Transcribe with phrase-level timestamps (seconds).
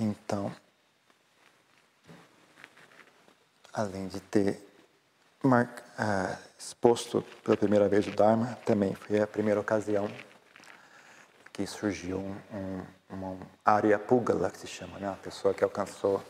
[0.00, 0.54] Então,
[3.72, 4.64] além de ter
[5.42, 5.66] mar,
[5.98, 10.08] uh, exposto pela primeira vez o Dharma, também foi a primeira ocasião
[11.52, 15.08] que surgiu um, um, uma área púgala, que se chama, né?
[15.08, 16.22] uma pessoa que alcançou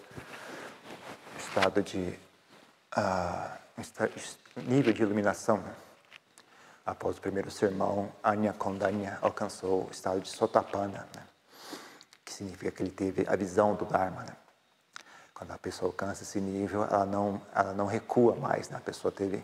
[1.38, 2.18] estado de
[2.96, 3.58] uh,
[4.56, 5.58] nível de iluminação.
[5.58, 5.74] Né?
[6.86, 11.27] Após o primeiro sermão, Anya Kondanya alcançou o estado de Sotapana, né?
[12.28, 14.22] Que significa que ele teve a visão do Dharma.
[14.22, 14.36] Né?
[15.32, 18.68] Quando a pessoa alcança esse nível, ela não, ela não recua mais.
[18.68, 18.76] Né?
[18.76, 19.42] A pessoa teve,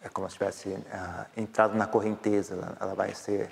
[0.00, 3.50] é como se tivesse uh, entrado na correnteza, ela, ela vai ser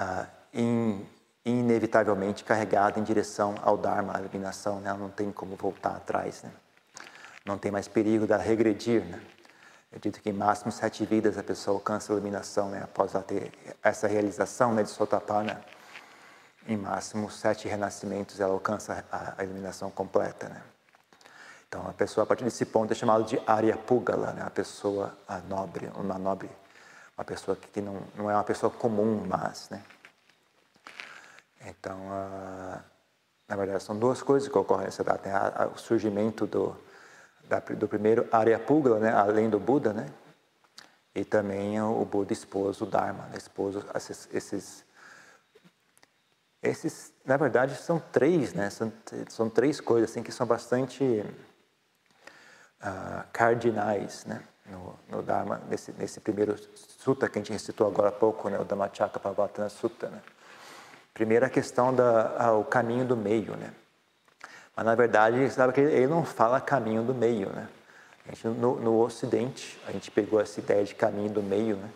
[0.00, 1.06] uh, in,
[1.44, 4.80] inevitavelmente carregada em direção ao Dharma, à iluminação.
[4.80, 4.90] Né?
[4.90, 6.42] Ela não tem como voltar atrás.
[6.42, 6.50] Né?
[7.44, 9.04] Não tem mais perigo dela regredir.
[9.04, 9.22] Né?
[9.92, 12.82] Eu que em máximo sete vidas a pessoa alcança a iluminação né?
[12.82, 15.62] após ela ter essa realização né, de Sotapana
[16.68, 20.62] em máximo sete renascimentos ela alcança a, a iluminação completa, né?
[21.68, 24.42] Então a pessoa a partir desse ponto é chamada de Arya Pugala, né?
[24.44, 26.50] A pessoa a nobre, uma nobre,
[27.16, 29.82] uma pessoa que não, não é uma pessoa comum, mas, né?
[31.66, 32.80] Então, a,
[33.48, 35.70] na verdade, são duas coisas que ocorrem nessa data: né?
[35.74, 36.76] o surgimento do,
[37.48, 39.12] da, do primeiro Arya Pugala, né?
[39.12, 40.06] Além do Buda, né?
[41.14, 43.38] E também o Buda esposo Dharma, né?
[43.38, 44.85] esposo esses, esses
[46.66, 48.70] esses, na verdade, são três, né?
[48.70, 48.92] São,
[49.28, 51.24] são três coisas assim que são bastante
[52.82, 54.42] uh, cardinais, né?
[54.66, 56.56] No, no Dharma, nesse, nesse primeiro
[56.98, 58.58] sutta que a gente recitou agora há pouco, né?
[58.58, 60.20] O Dhammacakkappavattana Sutta, né?
[61.14, 63.72] Primeiro a questão da o caminho do meio, né?
[64.74, 67.68] Mas na verdade, sabe que ele não fala caminho do meio, né?
[68.26, 71.88] Gente, no, no Ocidente, a gente pegou essa ideia de caminho do meio, né?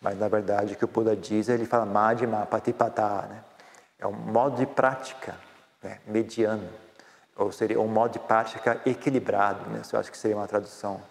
[0.00, 3.44] Mas na verdade o que o Buda diz, ele fala Madhima Patipata, né?
[4.04, 5.34] É um modo de prática
[5.82, 6.70] né, mediano,
[7.34, 9.64] ou seria um modo de prática equilibrado.
[9.70, 9.80] Né?
[9.90, 11.02] Eu acho que seria uma tradução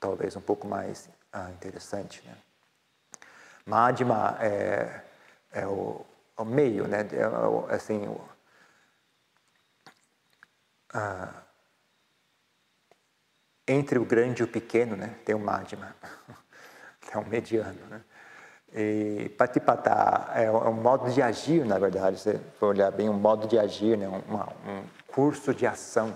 [0.00, 2.26] talvez um pouco mais ah, interessante.
[2.26, 2.36] Né?
[3.64, 5.02] Madhima é,
[5.52, 6.04] é o,
[6.36, 7.06] o, meio, né?
[7.12, 8.20] É, assim, o,
[10.94, 11.32] ah,
[13.68, 15.14] entre o grande e o pequeno, né?
[15.24, 15.94] Tem o Madhima,
[17.00, 18.02] que é um mediano, né?
[18.78, 23.14] E patipatá é, é um modo de agir, na verdade, se for olhar bem, um
[23.14, 24.06] modo de agir, né?
[24.06, 26.14] um, um curso de ação.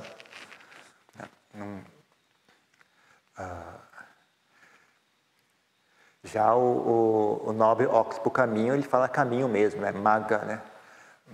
[1.17, 1.25] Né?
[1.55, 1.81] Um,
[3.43, 3.81] uh,
[6.23, 9.91] já o, o, o nobre Oxpo caminho, ele fala caminho mesmo, né?
[9.91, 10.63] Maga, né?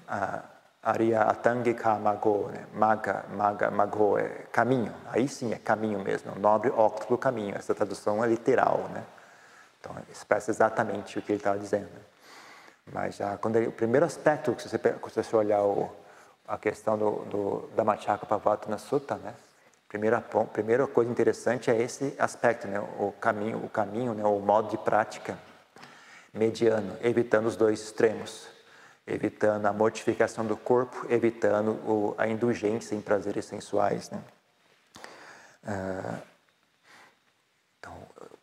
[0.08, 0.42] Uh,
[0.80, 2.64] Aria Atangika Mago, né?
[2.72, 4.94] Maga, Maga, Mago é caminho.
[5.10, 7.56] Aí sim é caminho mesmo, o nobre Oxpo caminho.
[7.56, 9.04] Essa tradução é literal, né?
[9.86, 11.88] Então, expressa exatamente o que ele estava dizendo.
[12.92, 15.90] Mas já quando ele, o primeiro aspecto, se você, se você olhar o,
[16.46, 17.84] a questão do, do, da
[18.26, 19.34] Pavatana Sutta, né?
[19.88, 22.80] Primeira, primeira coisa interessante é esse aspecto, né?
[22.80, 24.24] o caminho, o caminho, né?
[24.24, 25.38] o modo de prática
[26.34, 28.48] mediano, evitando os dois extremos,
[29.06, 34.10] evitando a mortificação do corpo, evitando o, a indulgência em prazeres sensuais.
[34.10, 34.20] Né?
[35.64, 36.18] Ah,
[37.78, 37.96] então,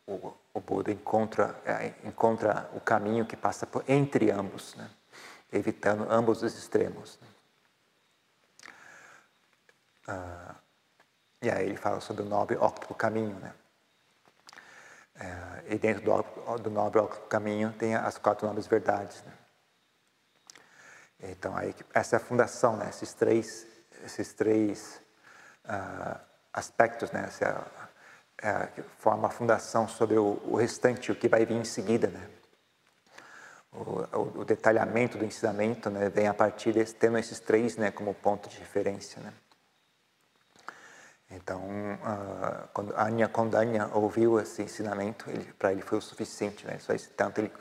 [0.08, 4.90] o, o Buda encontra, é, encontra o caminho que passa por, entre ambos, né?
[5.52, 7.20] evitando ambos os extremos.
[7.22, 7.28] Né?
[10.08, 10.56] Ah,
[11.42, 13.36] e aí ele fala sobre o nobre óptimo caminho.
[13.40, 13.54] Né?
[15.16, 19.24] É, e dentro do, do nobre óptimo caminho tem as quatro nobres verdades.
[19.24, 19.34] Né?
[21.32, 22.90] Então, aí, essa é a fundação, né?
[22.90, 23.66] esses três,
[24.04, 25.02] esses três
[25.66, 26.20] uh,
[26.52, 27.24] aspectos, né?
[27.28, 27.93] Essa, é
[28.44, 28.68] é,
[28.98, 32.30] forma a fundação sobre o, o, restante, o que vai vir em seguida, né?
[33.72, 38.14] O, o, detalhamento do ensinamento né, vem a partir de tendo esses três né, como
[38.14, 39.20] ponto de referência.
[39.20, 39.34] Né?
[41.32, 45.26] Então, uh, quando Anya Kondanya ouviu esse ensinamento,
[45.58, 46.78] para ele foi o suficiente, né?
[46.80, 47.52] Só esse tanto ele,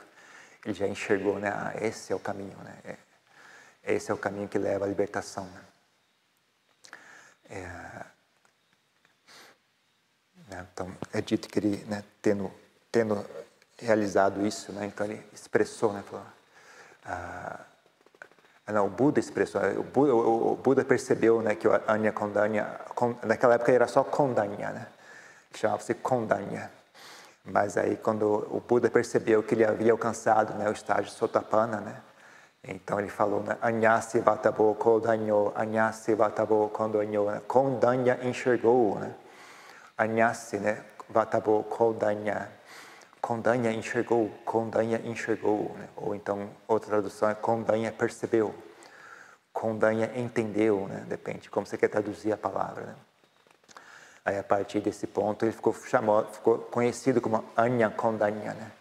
[0.63, 1.49] ele já enxergou, né?
[1.49, 2.77] Ah, esse é o caminho, né?
[2.83, 2.97] É,
[3.95, 5.61] esse é o caminho que leva à libertação, né?
[7.49, 8.12] É,
[10.53, 10.65] né?
[10.73, 12.51] Então, é dito que ele, né, tendo,
[12.91, 13.25] tendo
[13.77, 16.25] realizado isso, né, então ele expressou, né, falou,
[17.05, 17.59] ah,
[18.67, 22.79] não, o Buda expressou, o Buda, o Buda percebeu né, que o Anya Kondanya,
[23.23, 24.87] naquela época era só Kondanya, né,
[25.53, 26.71] chamava-se Kondanya.
[27.45, 31.97] Mas aí quando o Buda percebeu que ele havia alcançado né, o estágio Sotapana, né,
[32.65, 39.13] então ele falou, né, Anyasi Vatabo Kodanyo, Anyasi Vatabo Kondonyo, né, Kondanya enxergou, né,
[40.03, 40.83] Anyase, né?
[41.09, 42.49] Vatabo Kodanya.
[43.21, 45.75] Kondanha enxergou, Kondanha enxergou.
[45.77, 45.87] Né?
[45.95, 48.53] Ou então, outra tradução é Kondanha percebeu.
[49.51, 51.05] Kondanha entendeu, né?
[51.07, 52.87] depende como você quer traduzir a palavra.
[52.87, 52.95] Né?
[54.25, 58.71] Aí a partir desse ponto ele ficou, chamado, ficou conhecido como Anya Kondanha, né?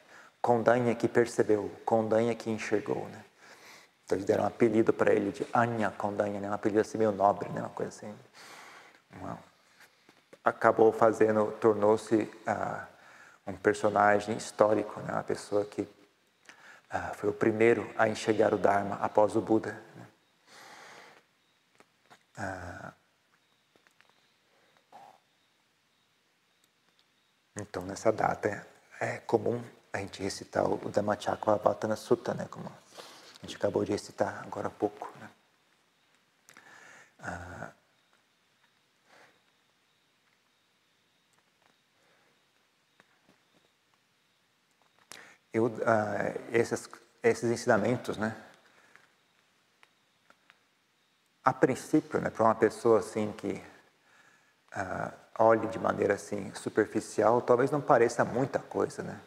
[0.41, 3.25] Kondanha que percebeu, Kondanha que enxergou, né?
[4.05, 6.51] Então eles deram um apelido para ele de Anya Kondanha, né?
[6.51, 7.61] um apelido assim meio nobre, né?
[7.61, 8.15] uma coisa assim.
[9.21, 9.39] Uma...
[10.45, 12.87] Acabou fazendo, tornou-se uh,
[13.47, 15.13] um personagem histórico, né?
[15.13, 19.73] uma pessoa que uh, foi o primeiro a enxergar o Dharma após o Buda.
[19.97, 20.07] Né?
[22.39, 23.03] Uh,
[27.61, 28.67] Então, nessa data
[28.99, 29.63] é, comum
[29.93, 34.71] a gente recitar o Dhammacakkappavattana Sutta, né, como a gente acabou de recitar agora há
[34.71, 35.13] pouco.
[35.21, 35.31] Né?
[45.53, 46.89] Eu, ah, esses,
[47.23, 48.37] esses ensinamentos, né,
[51.45, 53.63] a princípio, né, para uma pessoa assim que
[54.73, 59.21] ah, olhe de maneira assim superficial, talvez não pareça muita coisa, né?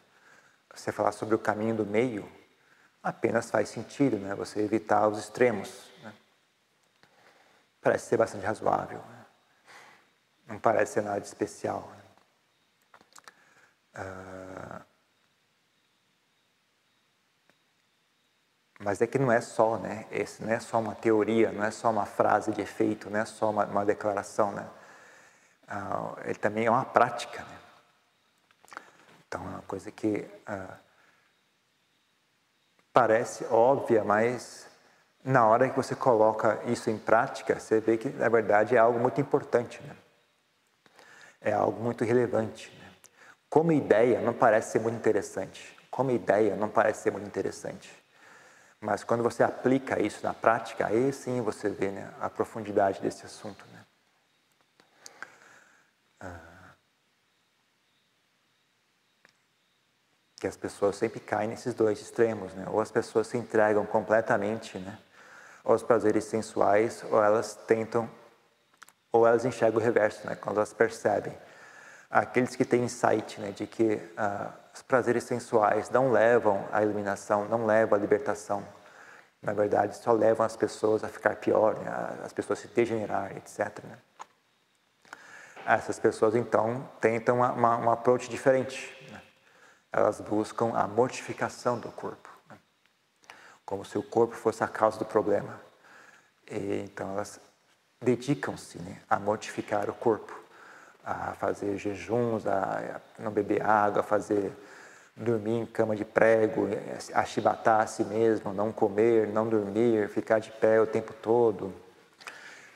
[0.74, 2.30] Você falar sobre o caminho do meio
[3.02, 4.34] apenas faz sentido, né?
[4.34, 5.90] Você evitar os extremos.
[6.02, 6.12] Né?
[7.80, 8.98] Parece ser bastante razoável.
[8.98, 9.26] Né?
[10.48, 11.90] Não parece ser nada de especial.
[13.94, 14.02] Né?
[14.02, 14.86] Uh...
[18.86, 20.06] Mas é que não é só, né?
[20.12, 23.24] Esse não é só uma teoria, não é só uma frase de efeito, não é
[23.24, 24.64] só uma, uma declaração, né?
[25.66, 27.42] ah, ele também é uma prática.
[27.42, 27.58] Né?
[29.26, 30.76] Então, é uma coisa que ah,
[32.92, 34.68] parece óbvia, mas
[35.24, 39.00] na hora que você coloca isso em prática, você vê que, na verdade, é algo
[39.00, 39.82] muito importante.
[39.82, 39.96] Né?
[41.40, 42.70] É algo muito relevante.
[42.78, 42.92] Né?
[43.50, 45.76] Como ideia, não parece ser muito interessante.
[45.90, 48.05] Como ideia, não parece ser muito interessante.
[48.80, 53.24] Mas quando você aplica isso na prática, aí sim você vê né, a profundidade desse
[53.24, 53.64] assunto.
[53.72, 53.76] Né?
[60.38, 62.66] que as pessoas sempre caem nesses dois extremos, né?
[62.70, 64.98] Ou as pessoas se entregam completamente, né?
[65.64, 68.08] Aos prazeres sensuais, ou elas tentam,
[69.10, 70.36] ou elas enxergam o reverso, né?
[70.36, 71.36] Quando elas percebem.
[72.10, 73.50] Aqueles que têm insight, né?
[73.50, 78.64] De que ah, os prazeres sensuais não levam à iluminação, não levam à libertação.
[79.42, 81.90] Na verdade, só levam as pessoas a ficar pior, né?
[82.24, 83.82] as pessoas se degenerar, etc.
[83.82, 83.98] Né?
[85.66, 88.94] Essas pessoas, então, tentam uma, uma, um approach diferente
[89.96, 92.58] elas buscam a mortificação do corpo, né?
[93.64, 95.58] como se o corpo fosse a causa do problema.
[96.50, 97.40] E, então elas
[98.02, 100.38] dedicam-se né, a mortificar o corpo,
[101.06, 104.52] a fazer jejuns, a, não beber água, a fazer
[105.16, 106.68] dormir em cama de prego,
[107.14, 111.72] a chibatar a si mesmo, não comer, não dormir, ficar de pé o tempo todo,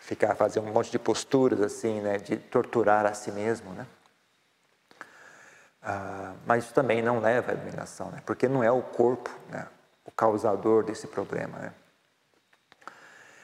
[0.00, 3.87] ficar fazer um monte de posturas assim, né, de torturar a si mesmo, né?
[5.82, 8.23] Ah, mas isso também não leva à eliminação, né?
[8.27, 9.67] porque não é o corpo né,
[10.05, 11.59] o causador desse problema.
[11.59, 11.73] Né?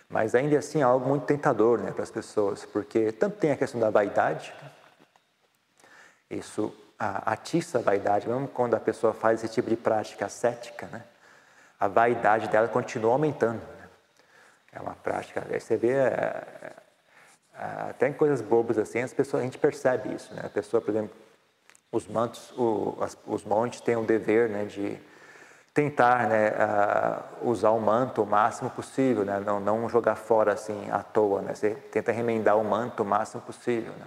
[0.09, 3.57] Mas ainda assim é algo muito tentador né, para as pessoas, porque tanto tem a
[3.57, 4.55] questão da vaidade,
[6.31, 11.03] isso atiça a vaidade, mesmo quando a pessoa faz esse tipo de prática ascética, né,
[11.79, 13.61] a vaidade dela continua aumentando.
[13.61, 13.89] Né?
[14.73, 16.73] É uma prática, você vê é,
[17.55, 20.35] é, até em coisas bobas assim, as pessoas, a gente percebe isso.
[20.35, 20.43] Né?
[20.45, 21.15] A pessoa, por exemplo,
[21.93, 24.99] os mantos, o, as, os montes têm o dever né, de
[25.73, 30.91] tentar né, uh, usar o manto o máximo possível, né, não, não jogar fora assim
[30.91, 33.93] à toa, né, você tenta remendar o manto o máximo possível.
[33.93, 34.07] Né.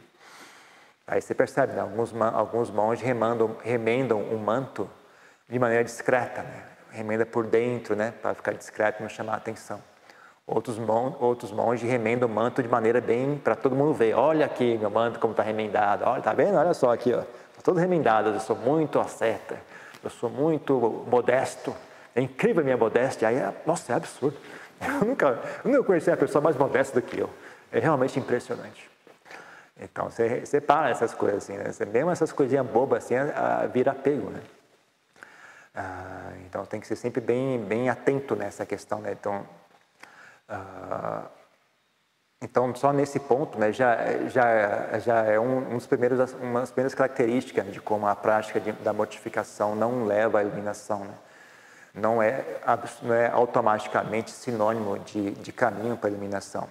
[1.09, 4.89] Aí você percebe, né, alguns, alguns monges remandam, remendam o manto
[5.49, 9.37] de maneira discreta, né, remenda por dentro, né, para ficar discreto e não chamar a
[9.37, 9.81] atenção.
[10.47, 14.15] Outros, mon outros monges remendam o manto de maneira bem para todo mundo ver.
[14.15, 16.05] Olha aqui meu manto como está remendado.
[16.05, 16.57] Olha, tá vendo?
[16.57, 17.23] Olha só aqui, ó
[17.63, 19.57] todo remendado, eu sou muito acerta,
[20.03, 21.75] eu sou muito modesto,
[22.15, 24.37] é incrível a minha modéstia, aí, é, nossa, é absurdo.
[24.81, 27.29] Eu nunca, eu nunca conheci a pessoa mais modesta do que eu,
[27.69, 28.88] é realmente impressionante.
[29.79, 31.71] Então, você separa essas coisas assim, né?
[31.91, 33.15] mesmo essas coisinhas bobas assim,
[33.71, 34.41] vira apego, né?
[35.73, 39.13] Ah, então, tem que ser sempre bem, bem atento nessa questão, né?
[39.13, 39.45] Então,
[40.49, 41.23] ah,
[42.41, 43.97] então, só nesse ponto, né, já,
[44.29, 48.61] já, já é um, um dos primeiros, uma das primeiras características de como a prática
[48.61, 50.99] de, da mortificação não leva à iluminação.
[51.03, 51.13] Né?
[51.93, 52.45] Não, é,
[53.01, 56.69] não é automaticamente sinônimo de, de caminho para a iluminação.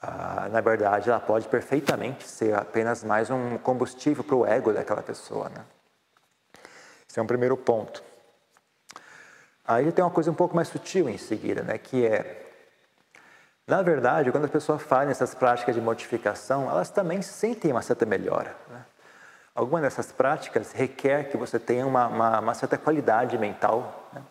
[0.00, 5.02] Ah, na verdade, ela pode perfeitamente ser apenas mais um combustível para o ego daquela
[5.02, 5.48] pessoa.
[5.48, 5.64] Né?
[7.08, 8.02] Esse é um primeiro ponto.
[9.64, 12.46] Aí tem uma coisa um pouco mais sutil em seguida, né, que é
[13.66, 18.06] Na verdade, quando as pessoas fazem essas práticas de mortificação, elas também sentem uma certa
[18.06, 18.56] melhora.
[18.70, 18.82] Né?
[19.54, 24.22] Algumas dessas práticas requer que você tenha uma, uma, uma certa qualidade mental né?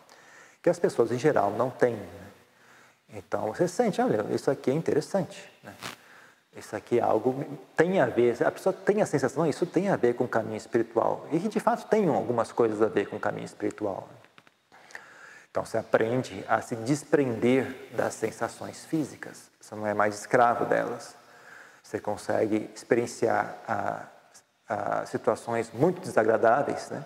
[0.60, 1.96] que as pessoas em geral não têm.
[3.12, 5.50] Então você sente, olha, isso aqui é interessante.
[5.62, 5.74] Né?
[6.56, 9.96] Isso aqui é algo tem a ver, a pessoa tem a sensação, isso tem a
[9.96, 11.26] ver com o caminho espiritual.
[11.30, 14.08] E de fato tem algumas coisas a ver com o caminho espiritual.
[15.50, 21.16] Então você aprende a se desprender das sensações físicas, você não é mais escravo delas.
[21.82, 24.02] Você consegue experienciar a,
[24.68, 27.02] a situações muito desagradáveis, né?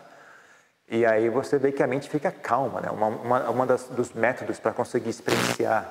[0.92, 2.90] E aí você vê que a mente fica calma, né?
[2.90, 5.90] Uma, uma, uma das, dos métodos para conseguir experienciar,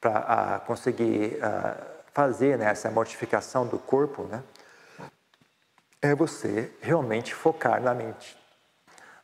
[0.00, 1.76] para conseguir a,
[2.14, 4.42] fazer né, essa mortificação do corpo, né?
[6.00, 8.34] É você realmente focar na mente,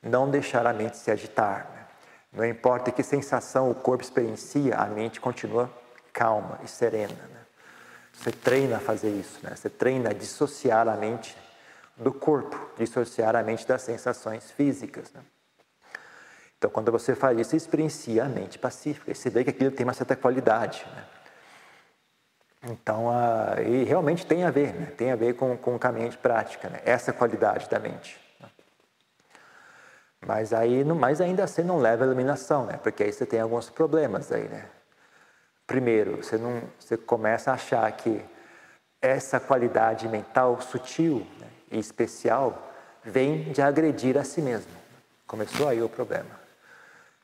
[0.03, 1.67] não deixar a mente se agitar.
[1.73, 1.87] Né?
[2.35, 5.71] Não importa que sensação o corpo experiencia, a mente continua
[6.13, 7.15] calma e serena.
[7.15, 7.41] Né?
[8.13, 9.57] Você treina a fazer isso, né?
[9.57, 11.35] você treina a dissociar a mente
[11.97, 15.13] do corpo, dissociar a mente das sensações físicas.
[15.13, 15.21] Né?
[16.59, 19.71] Então, quando você faz isso, você experiencia a mente pacífica e você vê que aquilo
[19.71, 20.85] tem uma certa qualidade.
[20.95, 21.05] Né?
[22.71, 24.87] Então, uh, e realmente tem a ver, né?
[24.97, 26.81] tem a ver com, com o caminho de prática, né?
[26.85, 28.19] essa qualidade da mente.
[28.41, 28.49] Né?
[30.27, 32.79] Mas aí, mas ainda assim não leva à iluminação, né?
[32.83, 34.67] porque aí você tem alguns problemas aí, né?
[35.67, 38.23] Primeiro, você, não, você começa a achar que
[39.01, 41.27] essa qualidade mental sutil
[41.75, 42.71] né, e especial
[43.03, 44.73] vem de agredir a si mesmo.
[45.27, 46.45] Começou aí o problema.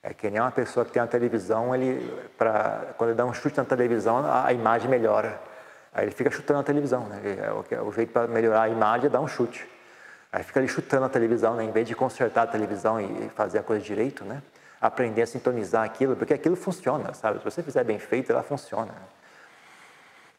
[0.02, 3.34] É que nem uma pessoa que tem uma televisão, ele, pra, quando ele dá um
[3.34, 5.40] chute na televisão, a, a imagem melhora.
[5.92, 7.06] Aí ele fica chutando a televisão.
[7.06, 7.20] Né?
[7.38, 9.68] É, o, o jeito para melhorar a imagem é dar um chute.
[10.32, 11.64] Aí fica ali chutando a televisão, né?
[11.64, 14.42] em vez de consertar a televisão e fazer a coisa direito, né?
[14.80, 17.38] aprender a sintonizar aquilo, porque aquilo funciona, sabe?
[17.38, 18.92] Se você fizer bem feito, ela funciona.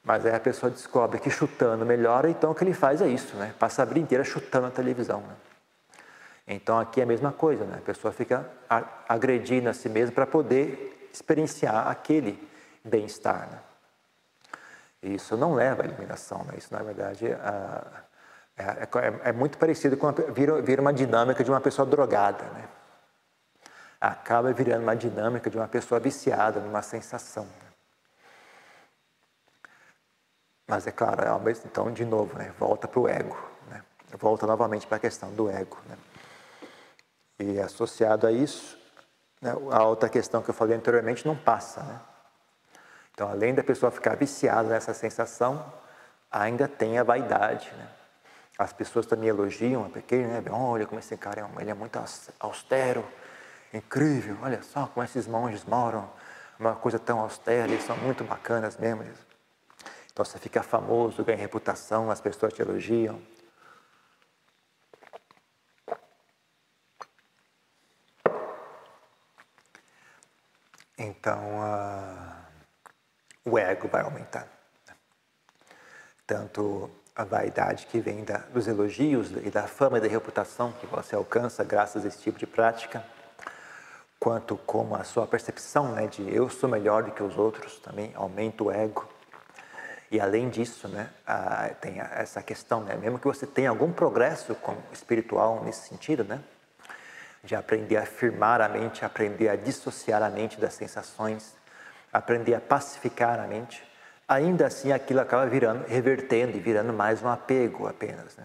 [0.03, 3.35] Mas aí a pessoa descobre que chutando melhora, então o que ele faz é isso,
[3.35, 3.53] né?
[3.59, 5.21] Passa a vida inteira chutando a televisão.
[5.21, 5.35] Né?
[6.47, 7.77] Então aqui é a mesma coisa, né?
[7.77, 8.49] A pessoa fica
[9.07, 12.49] agredindo a si mesma para poder experienciar aquele
[12.83, 13.47] bem-estar.
[13.51, 13.59] Né?
[15.13, 16.55] Isso não leva à iluminação, né?
[16.57, 17.37] Isso na verdade é,
[18.57, 22.67] é, é, é muito parecido com vira, vira uma dinâmica de uma pessoa drogada, né?
[23.99, 27.43] acaba virando uma dinâmica de uma pessoa viciada numa sensação.
[27.43, 27.70] Né?
[30.71, 33.37] Mas é claro, é então, de novo, né, volta para o ego,
[33.67, 33.83] né?
[34.17, 35.77] volta novamente para a questão do ego.
[35.85, 35.97] Né?
[37.39, 38.79] E associado a isso,
[39.41, 41.83] né, a outra questão que eu falei anteriormente não passa.
[41.83, 41.99] Né?
[43.13, 45.73] Então, além da pessoa ficar viciada nessa sensação,
[46.31, 47.69] ainda tem a vaidade.
[47.75, 47.89] Né?
[48.57, 51.99] As pessoas também elogiam a pequena, olha como esse cara é, ele é muito
[52.39, 53.03] austero,
[53.73, 56.09] incrível, olha só como esses monges moram,
[56.57, 59.30] uma coisa tão austera, eles são muito bacanas mesmo.
[60.11, 63.21] Então você fica famoso, ganha reputação, as pessoas te elogiam.
[70.97, 72.35] Então uh,
[73.45, 74.47] o ego vai aumentar.
[76.27, 80.85] Tanto a vaidade que vem da, dos elogios e da fama e da reputação que
[80.85, 83.03] você alcança graças a esse tipo de prática
[84.19, 88.11] quanto como a sua percepção né, de eu sou melhor do que os outros também
[88.13, 89.09] aumenta o ego.
[90.11, 94.53] E além disso, né, a, tem essa questão, né, mesmo que você tenha algum progresso
[94.55, 96.41] com, espiritual nesse sentido, né,
[97.43, 101.55] de aprender a firmar a mente, aprender a dissociar a mente das sensações,
[102.11, 103.81] aprender a pacificar a mente,
[104.27, 108.35] ainda assim aquilo acaba virando, revertendo e virando mais um apego apenas.
[108.35, 108.43] Né?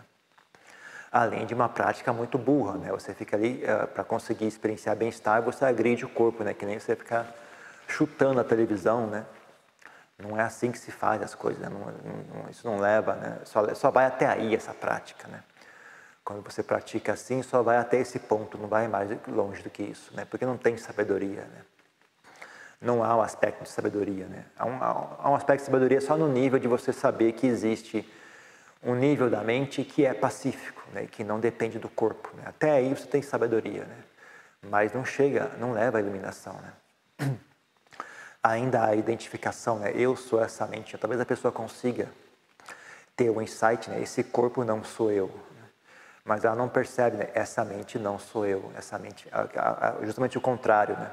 [1.17, 2.91] além de uma prática muito burra, né?
[2.91, 6.53] Você fica ali uh, eh, para conseguir experienciar bem-estar, você agride o corpo, né?
[6.53, 7.35] Que nem você ficar
[7.89, 9.25] chutando a televisão, né?
[10.19, 11.69] Não é assim que se faz as coisas, né?
[11.69, 13.39] não, não, isso não leva, né?
[13.45, 15.43] Só, só vai até aí essa prática, né?
[16.25, 19.83] Quando você pratica assim, só vai até esse ponto, não vai mais longe do que
[19.83, 20.25] isso, né?
[20.25, 21.63] Porque não tem sabedoria, né?
[22.81, 24.45] Não há um aspecto de sabedoria, né?
[24.59, 28.11] Há um, há um aspecto de sabedoria só no nível de você saber que existe
[28.83, 32.31] um nível da mente que é pacífico, né, que não depende do corpo.
[32.37, 32.45] Né?
[32.47, 33.97] Até aí você tem sabedoria, né?
[34.63, 36.55] mas não chega, não leva à iluminação.
[37.19, 37.37] Né?
[38.47, 39.91] Ainda a identificação, né?
[39.93, 40.97] eu sou essa mente.
[40.97, 42.09] Talvez a pessoa consiga
[43.17, 44.01] ter o um insight, né?
[44.01, 45.27] esse corpo não sou eu.
[45.27, 45.65] Né?
[46.25, 47.29] Mas ela não percebe, né?
[47.35, 49.29] essa mente não sou eu, essa mente,
[50.03, 51.11] justamente o contrário, né?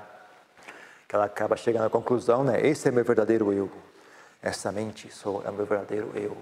[1.08, 2.62] Que ela acaba chegando à conclusão, né?
[2.62, 3.72] Esse é meu verdadeiro eu.
[4.40, 6.38] Essa mente sou, é o meu verdadeiro eu.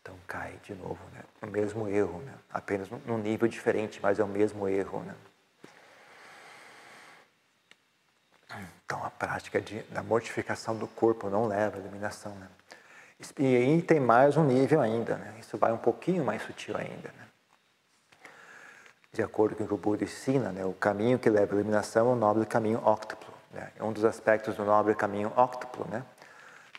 [0.00, 1.20] Então cai de novo, né?
[1.42, 2.32] O mesmo erro, né?
[2.50, 5.14] Apenas num nível diferente, mas é o mesmo erro, né?
[8.84, 12.34] Então a prática de, da mortificação do corpo não leva à iluminação.
[12.36, 12.48] Né?
[13.38, 15.34] E aí tem mais um nível ainda, né?
[15.38, 17.08] isso vai um pouquinho mais sutil ainda.
[17.08, 17.28] Né?
[19.12, 20.64] De acordo com o que o Buda ensina, né?
[20.64, 23.34] o caminho que leva à iluminação é o nobre caminho óctuplo.
[23.52, 23.70] Né?
[23.80, 26.02] Um dos aspectos do nobre caminho óctuplo né?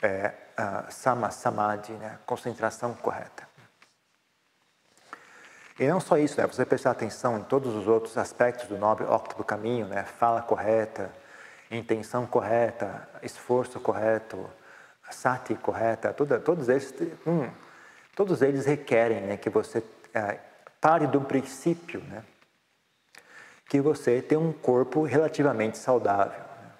[0.01, 2.17] é a sama samadhi, né?
[2.25, 3.47] concentração correta.
[5.79, 6.47] E não só isso, né?
[6.47, 10.03] você prestar atenção em todos os outros aspectos do nobre óctuplo caminho, né?
[10.03, 11.11] fala correta,
[11.77, 14.49] intenção correta, esforço correto,
[15.11, 16.93] sati correta, todos eles,
[17.25, 17.49] hum,
[18.15, 19.83] todos eles requerem né, que você
[20.13, 20.39] é,
[20.81, 22.23] pare do princípio, né,
[23.69, 26.39] que você tem um corpo relativamente saudável.
[26.39, 26.71] Né?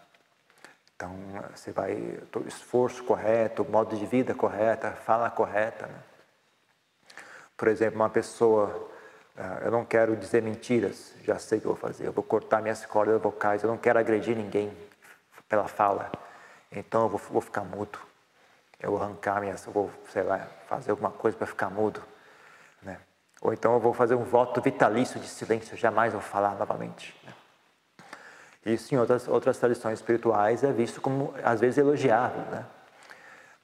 [0.96, 1.15] Então,
[1.55, 5.86] você vai, esforço correto, modo de vida correta, fala correta.
[5.86, 6.00] Né?
[7.55, 8.89] Por exemplo, uma pessoa,
[9.63, 12.62] eu não quero dizer mentiras, já sei o que eu vou fazer, eu vou cortar
[12.62, 14.72] minhas cordas vocais, eu não quero agredir ninguém
[15.48, 16.12] pela fala,
[16.72, 18.00] então eu vou, vou ficar mudo
[18.79, 22.01] eu vou arrancar minhas, eu vou, sei lá, fazer alguma coisa para ficar mudo,
[22.81, 22.98] né?
[23.41, 27.15] Ou então eu vou fazer um voto vitalício de silêncio, jamais vou falar novamente.
[27.25, 27.34] Né?
[28.65, 32.65] Isso em outras, outras tradições espirituais é visto como, às vezes, elogiável, né?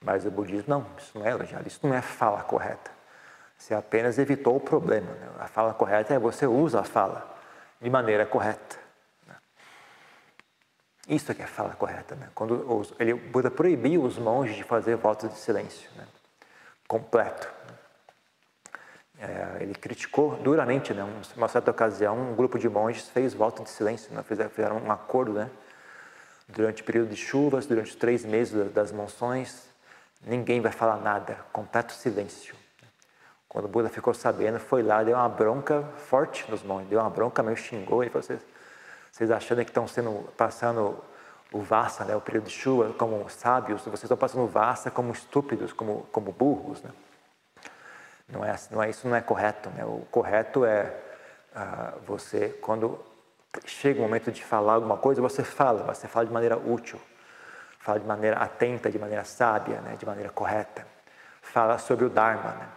[0.02, 2.92] Mas o budismo, não, isso não é elogiável, isso não é fala correta.
[3.58, 5.12] Você apenas evitou o problema.
[5.12, 5.30] Né?
[5.40, 7.36] A fala correta é você usa a fala
[7.82, 8.78] de maneira correta.
[11.08, 12.16] Isso é que é a fala correta.
[12.16, 12.30] Né?
[12.34, 16.06] Quando os, ele, Buda proibiu os monges de fazer votos de silêncio né?
[16.88, 17.48] completo.
[19.20, 21.04] É, ele criticou duramente, né?
[21.38, 24.24] uma certa ocasião, um grupo de monges fez voto de silêncio, né?
[24.24, 25.50] fizeram, fizeram um acordo né?
[26.48, 29.70] durante o período de chuvas, durante os três meses das monções,
[30.22, 32.56] ninguém vai falar nada, completo silêncio.
[33.56, 37.10] Quando o Buda ficou sabendo, foi lá, deu uma bronca forte nos monges, deu uma
[37.10, 38.38] bronca, meio xingou e falou assim,
[39.10, 41.02] vocês achando que estão sendo, passando
[41.54, 45.10] o Vassa, né, o período de chuva, como sábios, vocês estão passando o Vassa como
[45.14, 46.84] estúpidos, como, como burros.
[46.84, 46.92] Né?
[48.28, 49.70] Não, é, não é, isso não é correto.
[49.70, 49.86] Né?
[49.86, 50.94] O correto é
[51.56, 53.00] uh, você, quando
[53.66, 57.00] chega o momento de falar alguma coisa, você fala, você fala de maneira útil,
[57.80, 59.96] fala de maneira atenta, de maneira sábia, né?
[59.98, 60.86] de maneira correta.
[61.42, 62.52] Fala sobre o Dharma.
[62.52, 62.68] Né?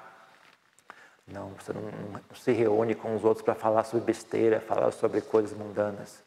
[1.33, 5.21] Não, você não, não se reúne com os outros para falar sobre besteira, falar sobre
[5.21, 6.23] coisas mundanas.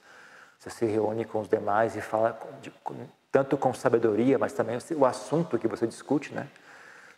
[0.60, 2.72] Você se reúne com os demais e fala de,
[3.32, 6.48] tanto com sabedoria, mas também o assunto que você discute, né?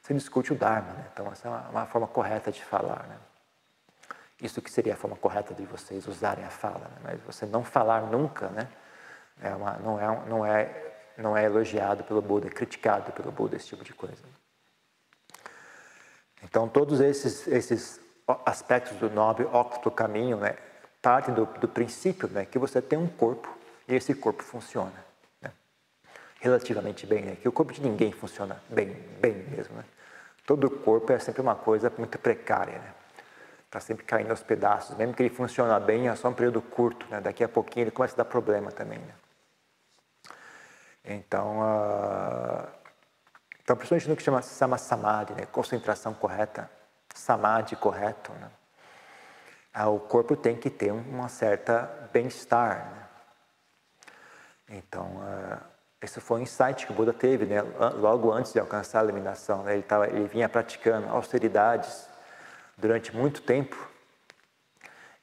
[0.01, 1.05] Você discute o Dharma, né?
[1.11, 3.17] Então essa é uma, uma forma correta de falar, né?
[4.41, 6.97] Isso que seria a forma correta de vocês usarem a fala, né?
[7.03, 8.67] mas você não falar nunca, né?
[9.41, 13.55] É uma, não é não é não é elogiado pelo Buda, é criticado pelo Buda
[13.55, 14.23] esse tipo de coisa.
[16.43, 17.99] Então todos esses esses
[18.45, 20.56] aspectos do nobre óctuplo caminho, né?
[21.03, 23.53] parte do, do princípio né, que você tem um corpo
[23.86, 24.93] e esse corpo funciona
[25.41, 25.51] né,
[26.39, 29.75] relativamente bem, né, que o corpo de ninguém funciona bem, bem mesmo.
[29.75, 29.84] Né.
[30.47, 32.93] Todo corpo é sempre uma coisa muito precária, né,
[33.65, 37.06] está sempre caindo aos pedaços, mesmo que ele funcione bem, é só um período curto,
[37.10, 38.99] né, daqui a pouquinho ele começa a dar problema também.
[38.99, 39.13] Né.
[41.03, 42.65] Então, uh,
[43.63, 46.69] então, principalmente no que chama sama samadhi, né, concentração correta,
[47.13, 48.52] samadhi correto, né,
[49.73, 52.91] ah, o corpo tem que ter uma certa bem-estar.
[52.91, 54.78] Né?
[54.78, 55.58] Então, uh,
[55.99, 57.62] esse foi um insight que o Buda teve, né?
[57.95, 59.63] logo antes de alcançar a iluminação.
[59.63, 59.73] Né?
[59.73, 62.08] Ele, tava, ele vinha praticando austeridades
[62.78, 63.89] durante muito tempo.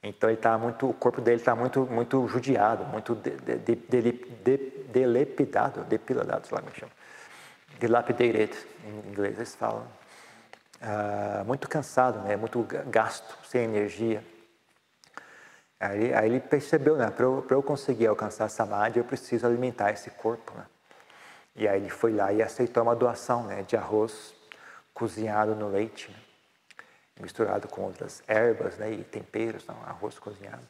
[0.03, 4.01] Então, ele muito, o corpo dele está muito, muito judiado, muito de, de, de,
[4.43, 6.91] de, delepidado, depilado, sei lá como chama.
[7.81, 9.87] Dilapidated, em inglês eles falam.
[10.81, 12.35] Uh, muito cansado, né?
[12.35, 14.23] muito gasto, sem energia.
[15.79, 17.09] Aí, aí ele percebeu, né?
[17.09, 20.65] Para eu, eu, conseguir alcançar samadhi, eu preciso alimentar esse corpo, né?
[21.55, 23.63] E aí ele foi lá e aceitou uma doação, né?
[23.63, 24.33] De arroz
[24.93, 26.17] cozinhado no leite, né?
[27.19, 28.91] misturado com outras ervas, né?
[28.91, 30.67] E temperos, não, arroz cozinhado.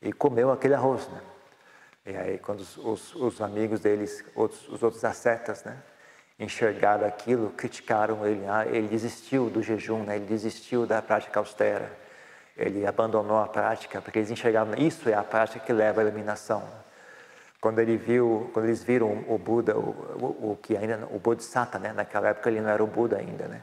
[0.00, 1.20] E comeu aquele arroz, né?
[2.06, 5.76] E aí quando os, os, os amigos deles, outros, os outros ascetas, né?
[6.38, 8.46] Enxergaram aquilo, criticaram ele.
[8.46, 10.16] Ah, ele desistiu do jejum, né?
[10.16, 12.00] Ele desistiu da prática austera
[12.60, 16.62] ele abandonou a prática, porque eles enxergavam isso é a prática que leva à iluminação.
[17.58, 21.78] Quando ele viu, quando eles viram o Buda, o, o, o que ainda o Bodhisatta,
[21.78, 21.92] né?
[21.92, 23.62] Naquela época ele não era o Buda ainda, né?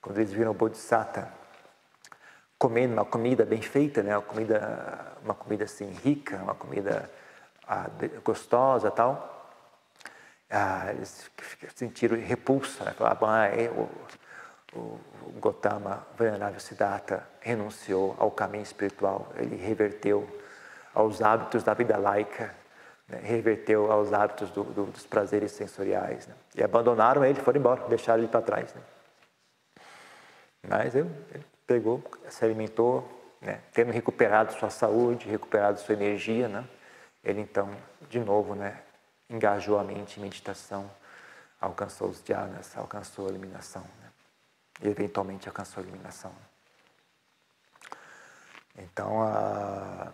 [0.00, 1.28] Quando eles viram o Bodhisatta
[2.58, 4.16] comendo uma comida bem feita, né?
[4.16, 7.08] Uma comida, uma comida assim rica, uma comida
[8.24, 9.36] gostosa, tal.
[10.50, 11.30] Ah, eles
[11.74, 12.92] sentiram repulsa, né?
[12.92, 13.88] falavam, ah, é, o,
[14.74, 14.98] o
[15.38, 20.26] Gotama Venerável Siddhartha renunciou ao caminho espiritual, ele reverteu
[20.94, 22.54] aos hábitos da vida laica,
[23.06, 26.26] né, reverteu aos hábitos do, do, dos prazeres sensoriais.
[26.26, 26.34] Né?
[26.56, 28.74] E abandonaram ele, foram embora, deixaram ele para trás.
[28.74, 28.82] Né?
[30.66, 33.06] Mas ele, ele, pegou, se alimentou,
[33.40, 33.60] né?
[33.72, 36.64] tendo recuperado sua saúde, recuperado sua energia, né?
[37.28, 37.70] Ele então,
[38.08, 38.82] de novo, né?
[39.28, 40.90] engajou a mente em meditação,
[41.60, 43.82] alcançou os dhyanas, alcançou a eliminação.
[43.82, 44.10] Né?
[44.82, 46.32] E eventualmente alcançou a eliminação.
[48.76, 50.12] Então, a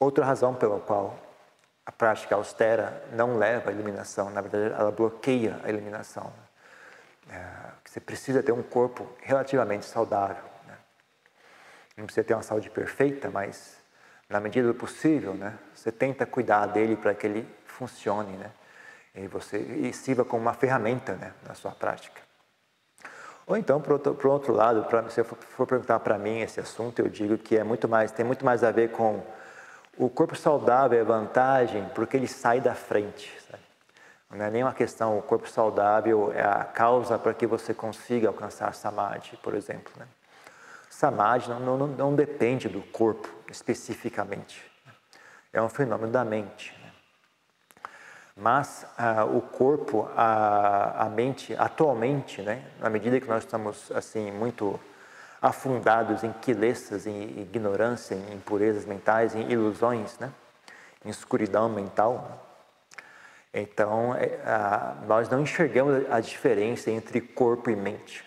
[0.00, 1.16] outra razão pela qual
[1.84, 6.32] a prática austera não leva à eliminação, na verdade, ela bloqueia a eliminação.
[7.30, 7.46] É,
[7.84, 10.42] você precisa ter um corpo relativamente saudável.
[10.66, 10.76] Né?
[11.96, 13.80] Não precisa ter uma saúde perfeita, mas
[14.28, 18.50] na medida do possível, né, você tenta cuidar dele para que ele funcione, né?
[19.14, 22.20] E você e sirva como uma ferramenta, né, na sua prática.
[23.46, 26.58] Ou então, por outro, por outro lado, pra, se for, for perguntar para mim esse
[26.58, 29.22] assunto, eu digo que é muito mais, tem muito mais a ver com
[29.96, 33.32] o corpo saudável é vantagem porque ele sai da frente.
[33.48, 33.62] Sabe?
[34.30, 38.28] Não é nem uma questão, o corpo saudável é a causa para que você consiga
[38.28, 39.92] alcançar samadhi, por exemplo.
[39.96, 40.06] Né?
[40.96, 44.64] Samadhi não, não, não depende do corpo especificamente.
[45.52, 46.74] É um fenômeno da mente.
[46.82, 46.90] Né?
[48.34, 54.32] Mas ah, o corpo, a, a mente, atualmente, né, na medida que nós estamos assim
[54.32, 54.80] muito
[55.42, 60.32] afundados em quilessas, em ignorância, em impurezas mentais, em ilusões, né?
[61.04, 62.42] em escuridão mental.
[63.52, 64.38] Então, é,
[65.06, 68.24] nós não enxergamos a diferença entre corpo e mente.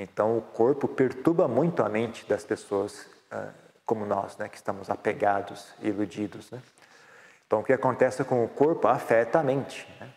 [0.00, 3.48] Então, o corpo perturba muito a mente das pessoas ah,
[3.84, 6.52] como nós, né, que estamos apegados iludidos.
[6.52, 6.62] Né?
[7.44, 9.88] Então, o que acontece com o corpo afeta a mente.
[9.98, 10.08] Né?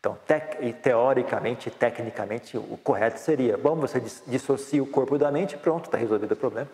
[0.00, 5.84] Então, te teoricamente, tecnicamente, o correto seria: bom, você dissocia o corpo da mente, pronto,
[5.84, 6.68] está resolvido o problema.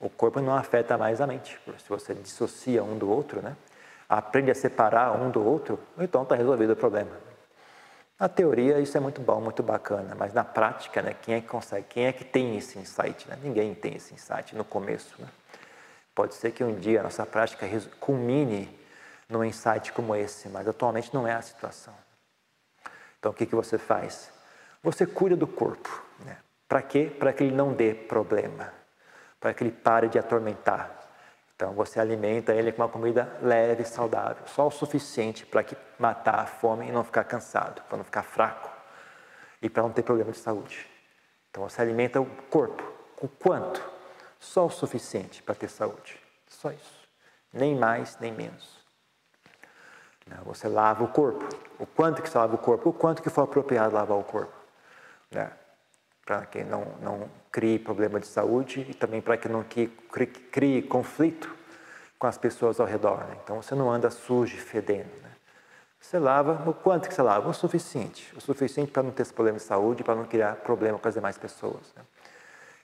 [0.00, 1.58] O corpo não afeta mais a mente.
[1.78, 3.54] Se você dissocia um do outro, né?
[4.08, 7.10] aprende a separar um do outro, então está resolvido o problema.
[8.18, 11.48] Na teoria isso é muito bom, muito bacana, mas na prática, né, quem é que
[11.48, 13.28] consegue, quem é que tem esse insight?
[13.28, 13.38] Né?
[13.42, 15.20] Ninguém tem esse insight no começo.
[15.20, 15.28] Né?
[16.14, 17.66] Pode ser que um dia a nossa prática
[18.00, 18.74] culmine
[19.28, 21.92] num insight como esse, mas atualmente não é a situação.
[23.18, 24.32] Então, o que, que você faz?
[24.82, 26.02] Você cuida do corpo.
[26.24, 26.38] Né?
[26.66, 27.12] Para quê?
[27.18, 28.72] Para que ele não dê problema,
[29.38, 30.95] para que ele pare de atormentar.
[31.56, 35.74] Então, você alimenta ele com uma comida leve e saudável, só o suficiente para que
[35.98, 38.70] matar a fome e não ficar cansado, para não ficar fraco
[39.62, 40.86] e para não ter problema de saúde.
[41.50, 42.82] Então, você alimenta o corpo.
[43.22, 43.82] O quanto?
[44.38, 46.20] Só o suficiente para ter saúde.
[46.46, 47.08] Só isso.
[47.50, 48.76] Nem mais, nem menos.
[50.26, 50.36] Né?
[50.44, 51.48] Você lava o corpo.
[51.78, 52.90] O quanto que você lava o corpo?
[52.90, 54.52] O quanto que for apropriado lavar o corpo.
[55.30, 55.50] Né?
[56.26, 59.88] Para que não, não crie problema de saúde e também para que não crie,
[60.52, 61.56] crie, conflito
[62.18, 63.24] com as pessoas ao redor.
[63.24, 63.38] Né?
[63.42, 65.08] Então você não anda sujo fedendo.
[65.22, 65.30] Né?
[65.98, 67.48] Você lava, o quanto que você lava?
[67.48, 68.30] O suficiente.
[68.36, 71.14] O suficiente para não ter esse problema de saúde, para não criar problema com as
[71.14, 71.94] demais pessoas.
[71.96, 72.02] Né?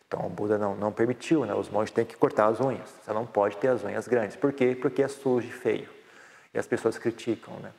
[0.09, 1.55] Então o Buda não, não permitiu, né?
[1.55, 2.89] os monges têm que cortar as unhas.
[3.05, 4.37] Você não pode ter as unhas grandes.
[4.37, 4.75] Por quê?
[4.75, 5.91] Porque é sujo e feio
[6.55, 7.73] e as pessoas criticam, né?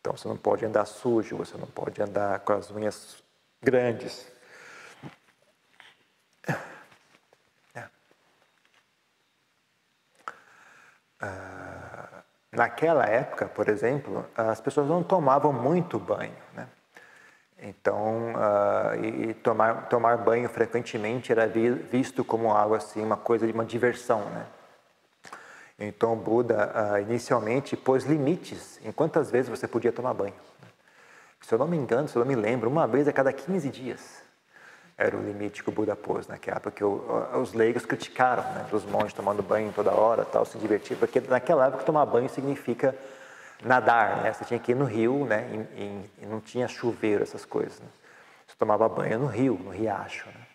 [0.00, 3.22] Então você não pode andar sujo, você não pode andar com as unhas
[3.62, 4.33] grandes.
[11.24, 16.68] Ah, naquela época, por exemplo, as pessoas não tomavam muito banho, né?
[17.62, 23.52] Então, uh, e tomar, tomar banho frequentemente era visto como algo assim, uma coisa de
[23.52, 24.46] uma diversão, né?
[25.78, 30.34] Então, Buda ah, inicialmente pôs limites em quantas vezes você podia tomar banho.
[31.40, 33.70] Se eu não me engano, se eu não me lembro, uma vez a cada 15
[33.70, 34.23] dias
[34.96, 39.12] era o limite que o Buda pôs naquela porque os leigos criticaram, né, os monges
[39.12, 42.94] tomando banho toda hora, tal, se divertir, porque naquela época tomar banho significa
[43.62, 44.32] nadar, né?
[44.32, 45.48] Você tinha que ir no rio, né?
[45.76, 47.80] E, e não tinha chuveiro, essas coisas.
[47.80, 47.86] Né?
[48.46, 50.26] Você tomava banho no rio, no riacho.
[50.26, 50.46] Né?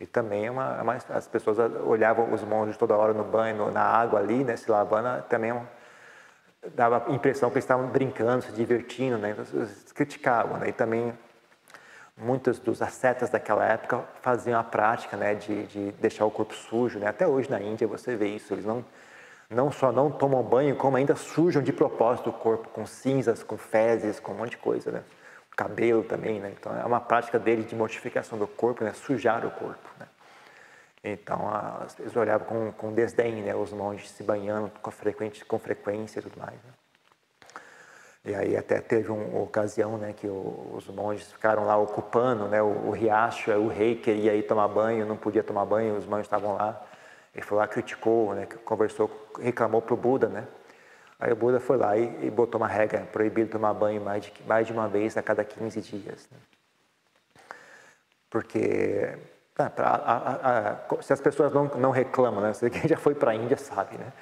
[0.00, 3.70] E também é uma, é uma, as pessoas olhavam os monges toda hora no banho,
[3.70, 5.62] na água ali, né, se lavando, também é
[6.74, 10.58] dava a impressão que eles estavam brincando, se divertindo, né, então, eles criticavam.
[10.58, 11.12] Né, e também
[12.20, 16.98] muitos dos ascetas daquela época faziam a prática né, de, de deixar o corpo sujo.
[16.98, 18.84] Né, até hoje na Índia você vê isso, eles não,
[19.48, 23.56] não só não tomam banho, como ainda sujam de propósito o corpo com cinzas, com
[23.56, 24.90] fezes, com um monte de coisa.
[24.90, 25.02] Né
[25.60, 26.54] cabelo também, né?
[26.58, 28.94] Então é uma prática dele de mortificação do corpo, né?
[28.94, 30.06] Sujar o corpo, né?
[31.04, 31.38] Então
[31.96, 33.54] pessoas olhavam com, com desdém, né?
[33.54, 36.54] Os monges se banhando com, frequente, com frequência e tudo mais.
[36.54, 36.72] Né?
[38.24, 40.12] E aí até teve uma ocasião, né?
[40.12, 42.62] Que os monges ficaram lá ocupando, né?
[42.62, 46.26] O, o riacho, o rei queria ir tomar banho, não podia tomar banho, os monges
[46.26, 46.80] estavam lá.
[47.34, 48.46] Ele foi lá, criticou, né?
[48.64, 50.46] Conversou, reclamou para o Buda, né?
[51.18, 54.32] Aí o Buda foi lá e, e botou uma regra, proibido tomar banho mais de,
[54.46, 56.28] mais de uma vez a cada 15 dias.
[56.30, 56.38] Né?
[58.30, 59.18] Porque
[59.58, 62.52] ah, a, a, se as pessoas não, não reclamam, né?
[62.70, 64.12] quem já foi para a Índia sabe, né?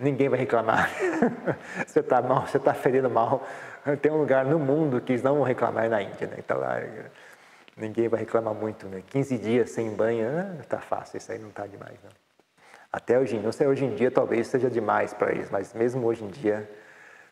[0.00, 0.90] Ninguém vai reclamar.
[1.86, 3.46] você está mal, você está ferindo mal.
[4.00, 6.36] Tem um lugar no mundo que eles não vão reclamar é na Índia, né?
[6.38, 6.80] Então lá,
[7.76, 9.02] ninguém vai reclamar muito, né?
[9.08, 10.26] 15 dias sem banho,
[10.60, 12.10] está ah, fácil, isso aí não está demais, não.
[12.92, 16.24] Até hoje, não sei, hoje em dia talvez seja demais para eles, mas mesmo hoje
[16.24, 16.68] em dia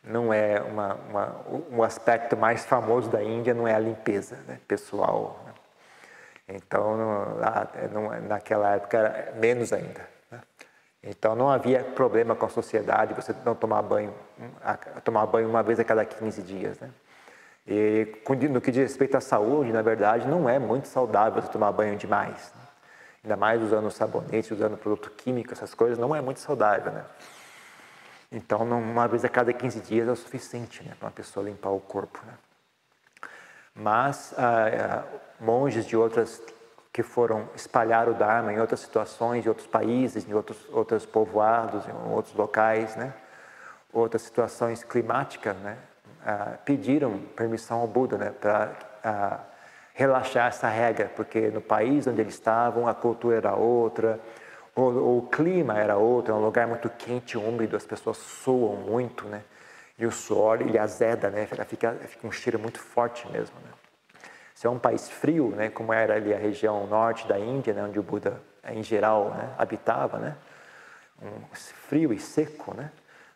[0.04, 1.37] não é uma, uma,
[1.70, 5.42] um aspecto mais famoso da Índia não é a limpeza né, pessoal.
[5.46, 5.52] Né?
[6.57, 6.96] Então,
[7.92, 10.17] não, naquela época era menos ainda.
[11.03, 14.13] Então, não havia problema com a sociedade você não tomar banho,
[15.05, 16.79] tomar banho uma vez a cada 15 dias.
[16.81, 16.91] Né?
[17.67, 18.07] E
[18.51, 21.97] no que diz respeito à saúde, na verdade, não é muito saudável você tomar banho
[21.97, 22.53] demais.
[22.57, 22.69] Né?
[23.23, 27.05] ainda mais usando sabonete, usando produto químico, essas coisas, não é muito saudável, né?
[28.31, 31.71] Então, uma vez a cada 15 dias é o suficiente né, para uma pessoa limpar
[31.71, 32.21] o corpo.
[32.27, 32.35] Né?
[33.75, 36.43] Mas ah, ah, monges de outras
[36.99, 41.87] que foram espalhar o Dharma em outras situações, em outros países, em outros, outros povoados,
[41.87, 43.15] em outros locais, né?
[43.93, 45.79] outras situações climáticas, né?
[46.27, 48.31] Ah, pediram permissão ao Buda né?
[48.41, 48.73] para
[49.05, 49.39] ah,
[49.95, 54.19] relaxar essa regra, porque no país onde eles estavam a cultura era outra,
[54.75, 59.25] o, o clima era outro, é um lugar muito quente, úmido, as pessoas suam muito,
[59.29, 59.45] né?
[59.97, 61.47] E o suor ele azeda, né?
[61.65, 63.78] Fica, fica um cheiro muito forte mesmo, né?
[64.59, 65.71] Se é um país frio, né?
[65.71, 67.85] Como era ali a região norte da Índia, né?
[67.85, 69.55] Onde o Buda em geral né?
[69.57, 70.37] habitava, né?
[71.23, 72.90] Um frio e seco, né?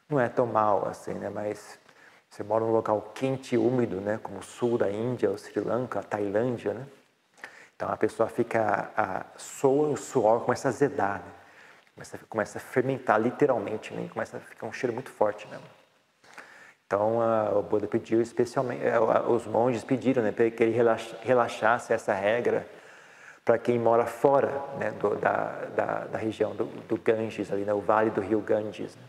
[0.09, 1.31] Não é tão mal assim, né?
[1.31, 1.79] Mas
[2.29, 5.61] você mora num local quente e úmido, né, como o sul da Índia, o Sri
[5.61, 6.89] Lanka, a Tailândia, né?
[7.77, 11.33] Então a pessoa fica, a, soa, o suor começa a azedar, né?
[11.95, 14.09] começa, começa a fermentar literalmente, né?
[14.13, 15.82] começa a ficar um cheiro muito forte mesmo.
[16.93, 17.21] Então
[17.57, 20.79] o Buda pediu especialmente, é, os monges pediram né, para que ele
[21.23, 22.67] relaxasse essa regra
[23.43, 27.73] para quem mora fora né, do, da, da, da, região do, do Ganges, ali né,
[27.73, 28.95] vale do rio Ganges.
[28.95, 29.03] Né?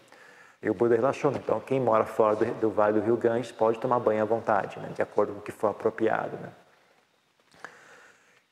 [0.62, 1.30] E o Buda relaxou.
[1.30, 1.42] Né?
[1.44, 4.80] Então, quem mora fora do, do, Vale do Rio Ganges pode tomar banho à vontade,
[4.80, 4.90] né?
[4.96, 6.38] de acordo com o que for apropriado.
[6.38, 6.50] Né?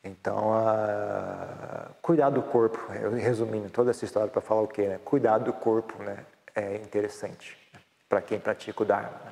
[0.04, 2.78] Então, uh, cuidar do corpo,
[3.16, 4.88] resumindo toda essa história para falar o quê?
[4.88, 5.00] Né?
[5.06, 6.18] Cuidar do corpo né?
[6.54, 7.61] é interessante?
[8.12, 9.22] Para quem pratica o Dharma.
[9.24, 9.32] Né?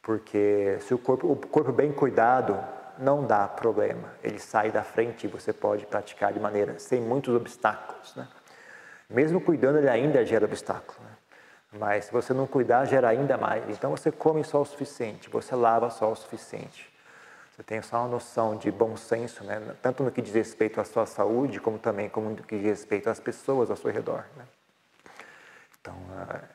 [0.00, 2.56] Porque se o corpo, o corpo bem cuidado
[2.96, 7.34] não dá problema, ele sai da frente e você pode praticar de maneira sem muitos
[7.34, 8.14] obstáculos.
[8.14, 8.28] Né?
[9.10, 11.00] Mesmo cuidando, ele ainda gera obstáculo.
[11.02, 11.10] Né?
[11.80, 13.68] Mas se você não cuidar, gera ainda mais.
[13.68, 16.94] Então você come só o suficiente, você lava só o suficiente.
[17.50, 19.60] Você tem só uma noção de bom senso, né?
[19.82, 23.10] tanto no que diz respeito à sua saúde, como também como no que diz respeito
[23.10, 24.24] às pessoas ao seu redor.
[24.36, 24.44] Né?
[25.80, 26.53] Então, uh,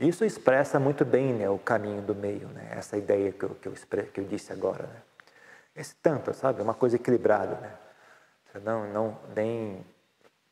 [0.00, 2.68] isso expressa muito bem né, o caminho do meio, né?
[2.70, 3.74] essa ideia que eu, que eu,
[4.12, 4.84] que eu disse agora.
[4.84, 5.02] Né?
[5.74, 6.62] Esse tanto, sabe?
[6.62, 7.56] Uma coisa equilibrada.
[7.56, 7.72] Né?
[8.64, 9.84] Não, não, nem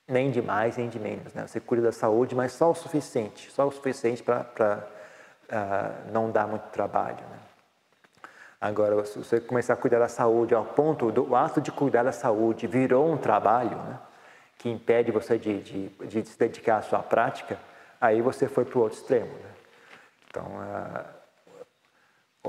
[0.08, 1.34] nem de mais nem de menos.
[1.34, 1.46] Né?
[1.46, 4.96] Você cuida da saúde, mas só o suficiente, só o suficiente para uh,
[5.50, 7.16] ah, não dar muito trabalho.
[7.16, 7.38] Né?
[8.60, 12.12] Agora, se você começar a cuidar da saúde ao ponto do ato de cuidar da
[12.12, 13.98] saúde virou um trabalho né?
[14.58, 17.58] que impede você de, de, de, se dedicar à sua prática,
[18.06, 19.26] aí você foi para o outro extremo.
[19.26, 19.50] Né?
[20.28, 21.04] Então, uh,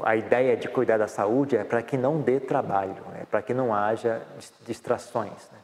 [0.03, 3.25] a ideia de cuidar da saúde é para que não dê trabalho, né?
[3.29, 4.21] para que não haja
[4.65, 5.49] distrações.
[5.51, 5.59] Né?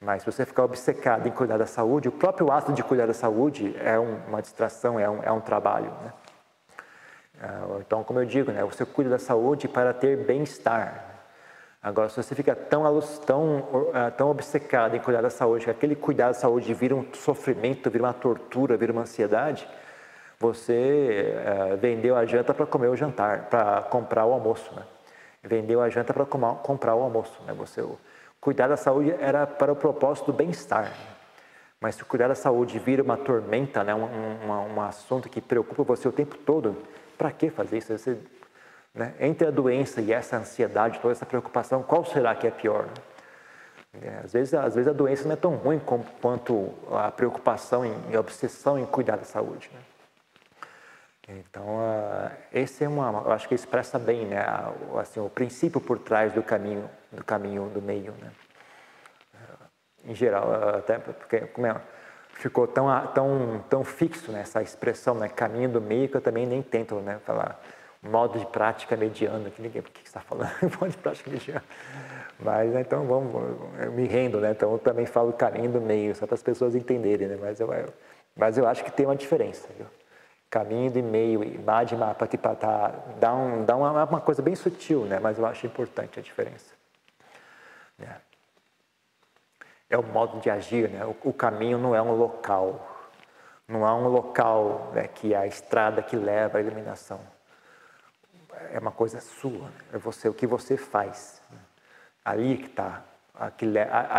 [0.00, 3.14] Mas se você ficar obcecado em cuidar da saúde, o próprio ato de cuidar da
[3.14, 5.90] saúde é uma distração, é um, é um trabalho.
[6.02, 6.12] Né?
[7.40, 11.15] Ah, então, como eu digo, né, você cuida da saúde para ter bem-estar.
[11.82, 12.82] Agora, se você fica tão,
[13.24, 17.06] tão, ah, tão obcecado em cuidar da saúde, que aquele cuidar da saúde vira um
[17.14, 19.68] sofrimento, vira uma tortura, vira uma ansiedade,
[20.38, 21.34] você
[21.72, 24.74] uh, vendeu a janta para comer o jantar, para comprar o almoço.
[24.74, 24.82] Né?
[25.42, 27.40] Vendeu a janta para comprar o almoço.
[27.46, 27.54] Né?
[27.54, 27.82] Você,
[28.40, 30.92] Cuidar da saúde era para o propósito do bem-estar.
[31.80, 35.82] Mas se cuidar da saúde vira uma tormenta, né, um, um, um assunto que preocupa
[35.82, 36.76] você o tempo todo,
[37.18, 37.96] para que fazer isso?
[37.96, 38.16] Você,
[38.96, 42.86] né, entre a doença e essa ansiedade, toda essa preocupação, qual será que é pior?
[42.86, 42.94] Né?
[44.02, 45.80] É, às, vezes, às vezes a doença não é tão ruim
[46.20, 49.70] quanto a preocupação e a obsessão em cuidar da saúde.
[49.72, 49.80] Né?
[51.28, 51.64] Então,
[52.52, 54.44] esse é uma, eu acho que expressa bem, né,
[55.00, 58.30] assim, o princípio por trás do caminho do caminho do meio, né?
[60.04, 61.74] Em geral, até porque como é,
[62.34, 66.62] ficou tão tão tão fixo né, expressão, né, caminho do meio que eu também nem
[66.62, 67.60] tento, né, falar
[68.06, 71.64] modo de prática mediano, que ninguém, o que está falando, modo de prática mediano.
[72.38, 73.32] Mas né, então vamos,
[73.80, 74.50] eu me rendo, né?
[74.50, 77.38] Então eu também falo caminho do meio, só para as pessoas entenderem, né?
[77.40, 77.68] Mas eu,
[78.36, 79.86] mas eu acho que tem uma diferença, viu?
[80.50, 85.18] Caminho de meio, Madhima Patipata, dá, um, dá uma, uma coisa bem sutil, né?
[85.18, 86.72] mas eu acho importante a diferença.
[87.98, 88.16] Né?
[89.90, 91.04] É o modo de agir, né?
[91.04, 92.96] o, o caminho não é um local,
[93.66, 97.20] não há um local né, que é a estrada que leva à iluminação.
[98.72, 99.80] É uma coisa sua, né?
[99.94, 101.42] é você, o que você faz.
[101.50, 101.58] Né?
[102.24, 103.02] Ali que está,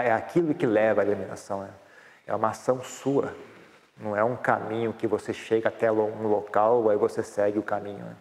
[0.03, 1.61] é aquilo que leva à iluminação.
[1.61, 1.69] Né?
[2.25, 3.33] É uma ação sua,
[3.97, 8.05] não é um caminho que você chega até um local e você segue o caminho.
[8.05, 8.15] Né?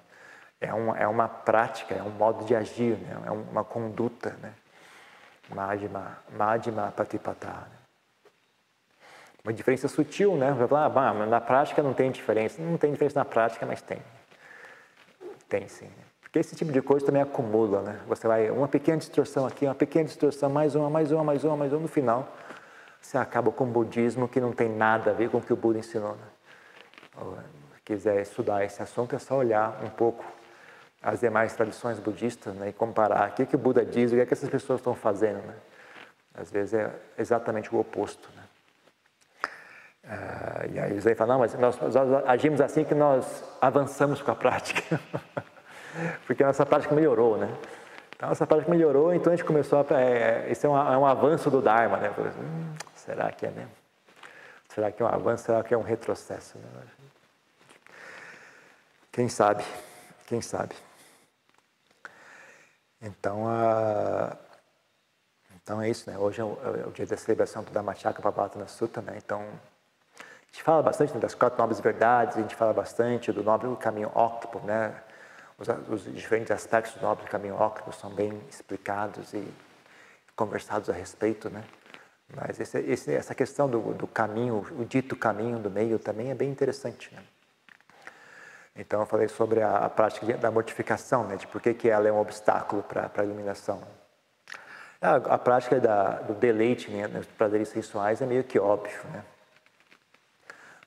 [0.60, 3.22] É, uma, é uma prática, é um modo de agir, né?
[3.26, 4.36] é uma conduta.
[4.40, 4.52] Né?
[5.54, 7.48] Madhima, Madhima Patipata.
[7.48, 7.76] Né?
[9.44, 10.50] Uma diferença sutil, né?
[10.50, 12.60] Vai falar, ah, na prática não tem diferença.
[12.60, 14.02] Não tem diferença na prática, mas tem.
[15.48, 15.88] Tem sim.
[16.36, 17.98] Porque esse tipo de coisa também acumula, né?
[18.06, 21.56] Você vai, uma pequena distorção aqui, uma pequena distorção, mais uma, mais uma, mais uma,
[21.56, 22.30] mais uma, no final,
[23.00, 25.56] você acaba com o budismo que não tem nada a ver com o que o
[25.56, 26.14] Buda ensinou.
[26.14, 27.42] Né?
[27.74, 30.26] Se quiser estudar esse assunto, é só olhar um pouco
[31.02, 32.68] as demais tradições budistas né?
[32.68, 34.94] e comparar o que, que o Buda diz o que, é que essas pessoas estão
[34.94, 35.38] fazendo.
[35.38, 35.54] Né?
[36.34, 38.28] Às vezes é exatamente o oposto.
[38.36, 38.42] Né?
[40.04, 41.96] Ah, e aí eles falam, não, mas nós, nós,
[42.26, 45.00] agimos assim que nós avançamos com a prática.
[46.26, 47.48] Porque a nossa prática melhorou, né?
[48.14, 50.00] Então, a nossa prática melhorou, então a gente começou a...
[50.00, 52.12] É, esse é um, é um avanço do Dharma, né?
[52.18, 53.70] Hum, será que é mesmo?
[54.68, 55.44] Será que é um avanço?
[55.44, 56.58] Será que é um retrocesso?
[56.58, 56.64] Né?
[59.12, 59.64] Quem sabe?
[60.26, 60.74] Quem sabe?
[63.00, 64.36] Então, a...
[65.62, 66.18] então é isso, né?
[66.18, 69.14] Hoje é o, é o dia da celebração do Dhammachakra Pavatana Sutta, né?
[69.16, 69.44] Então,
[70.56, 74.62] gente fala bastante das quatro nobres verdades, a gente fala bastante do nobre caminho óctuplo,
[74.62, 74.94] né?
[75.58, 79.46] Os, os, diferentes aspectos do caminho óctuplo são bem explicados e
[80.34, 81.64] conversados a respeito, né?
[82.34, 86.34] Mas esse, esse, essa questão do, do, caminho, o dito caminho do meio também é
[86.34, 87.22] bem interessante, né?
[88.74, 91.36] Então eu falei sobre a, a prática da mortificação, né?
[91.36, 93.82] De por que, que ela é um obstáculo para a iluminação.
[95.00, 97.06] A, a prática da, do deleite, né?
[97.06, 99.24] Nos prazeres sensuais é meio que óbvio, né?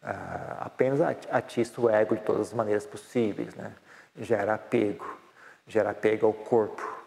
[0.03, 3.73] ah, apenas atiça o ego de todas as maneiras possíveis, né?
[4.17, 5.17] Gera apego,
[5.67, 6.97] gera apego ao corpo.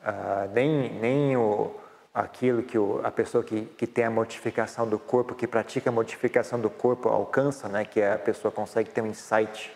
[0.00, 1.74] Ah, nem nem o,
[2.14, 5.92] aquilo que o, a pessoa que, que tem a mortificação do corpo, que pratica a
[5.92, 7.84] mortificação do corpo alcança, né?
[7.84, 9.74] que a pessoa consegue ter um insight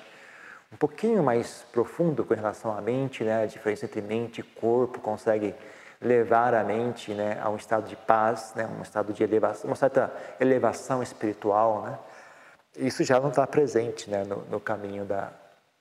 [0.73, 3.45] um pouquinho mais profundo com relação à mente, né?
[3.45, 5.55] a diferença entre mente e corpo, consegue
[6.01, 7.41] levar a mente né?
[7.43, 8.69] a um estado de paz, né?
[8.79, 11.99] um estado de elevação, uma certa elevação espiritual, né?
[12.77, 15.33] isso já não está presente né, no, no caminho da,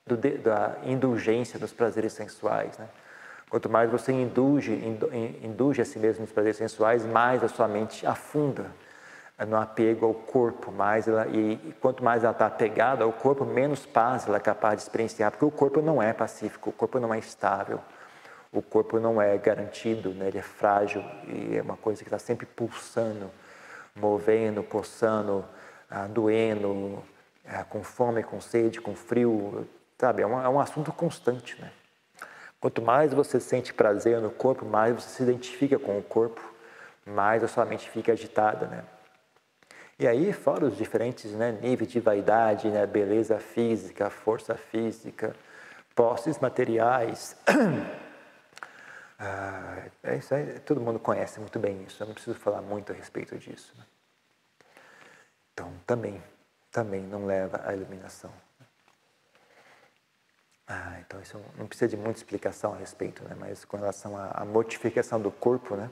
[0.06, 2.78] do, da indulgência dos prazeres sensuais.
[2.78, 2.86] Né?
[3.50, 4.72] Quanto mais você indulge,
[5.42, 8.70] indulge a si mesmo nos prazeres sensuais, mais a sua mente afunda
[9.46, 13.44] no apego ao corpo, mais ela, e, e quanto mais ela está apegada ao corpo,
[13.44, 16.98] menos paz ela é capaz de experienciar, porque o corpo não é pacífico, o corpo
[16.98, 17.80] não é estável,
[18.50, 20.28] o corpo não é garantido, né?
[20.28, 23.30] ele é frágil e é uma coisa que está sempre pulsando,
[23.94, 25.44] movendo, coçando,
[25.90, 27.02] ah, doendo,
[27.46, 30.22] ah, com fome, com sede, com frio, sabe?
[30.22, 31.70] É um, é um assunto constante, né?
[32.60, 36.40] Quanto mais você sente prazer no corpo, mais você se identifica com o corpo,
[37.04, 38.84] mais a sua mente fica agitada, né?
[39.98, 45.34] E aí, fora os diferentes né, níveis de vaidade, né, beleza física, força física,
[45.94, 47.34] posses materiais.
[49.18, 52.92] ah, é isso aí, todo mundo conhece muito bem isso, eu não preciso falar muito
[52.92, 53.72] a respeito disso.
[53.78, 53.84] Né?
[55.54, 56.22] Então, também,
[56.70, 58.30] também não leva à iluminação.
[60.68, 63.36] Ah, então isso não precisa de muita explicação a respeito, né?
[63.38, 65.88] Mas com relação à, à mortificação do corpo, né?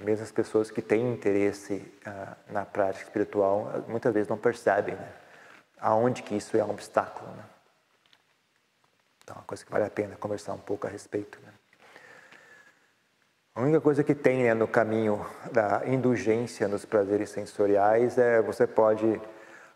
[0.00, 5.12] Mesmo as pessoas que têm interesse ah, na prática espiritual, muitas vezes não percebem, né?
[5.78, 7.44] Aonde que isso é um obstáculo, né?
[9.22, 11.52] Então, é uma coisa que vale a pena conversar um pouco a respeito, né?
[13.54, 18.66] A única coisa que tem né, no caminho da indulgência nos prazeres sensoriais é você
[18.66, 19.20] pode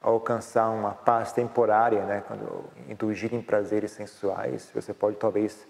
[0.01, 2.23] alcançar uma paz temporária, né?
[2.27, 5.67] Quando indulgir em prazeres sensuais, você pode talvez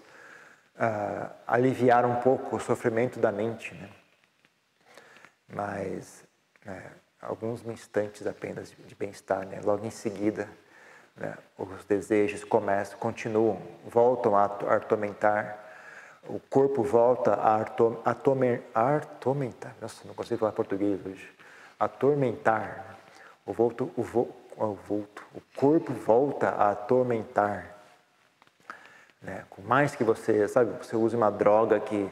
[0.75, 3.89] uh, aliviar um pouco o sofrimento da mente, né?
[5.51, 6.23] Mas
[6.65, 9.59] né, alguns instantes apenas de bem-estar, né?
[9.63, 10.47] Logo em seguida,
[11.15, 15.69] né, os desejos começam, continuam, voltam a atormentar
[16.27, 17.55] o corpo volta a
[18.05, 21.29] atormentar, nossa, não consigo falar português hoje,
[21.79, 22.98] atormentar,
[23.49, 27.75] o, volto, o, vo, o, volto, o corpo volta a atormentar,
[29.19, 29.43] né?
[29.49, 32.07] Por mais que você, sabe, você use uma droga que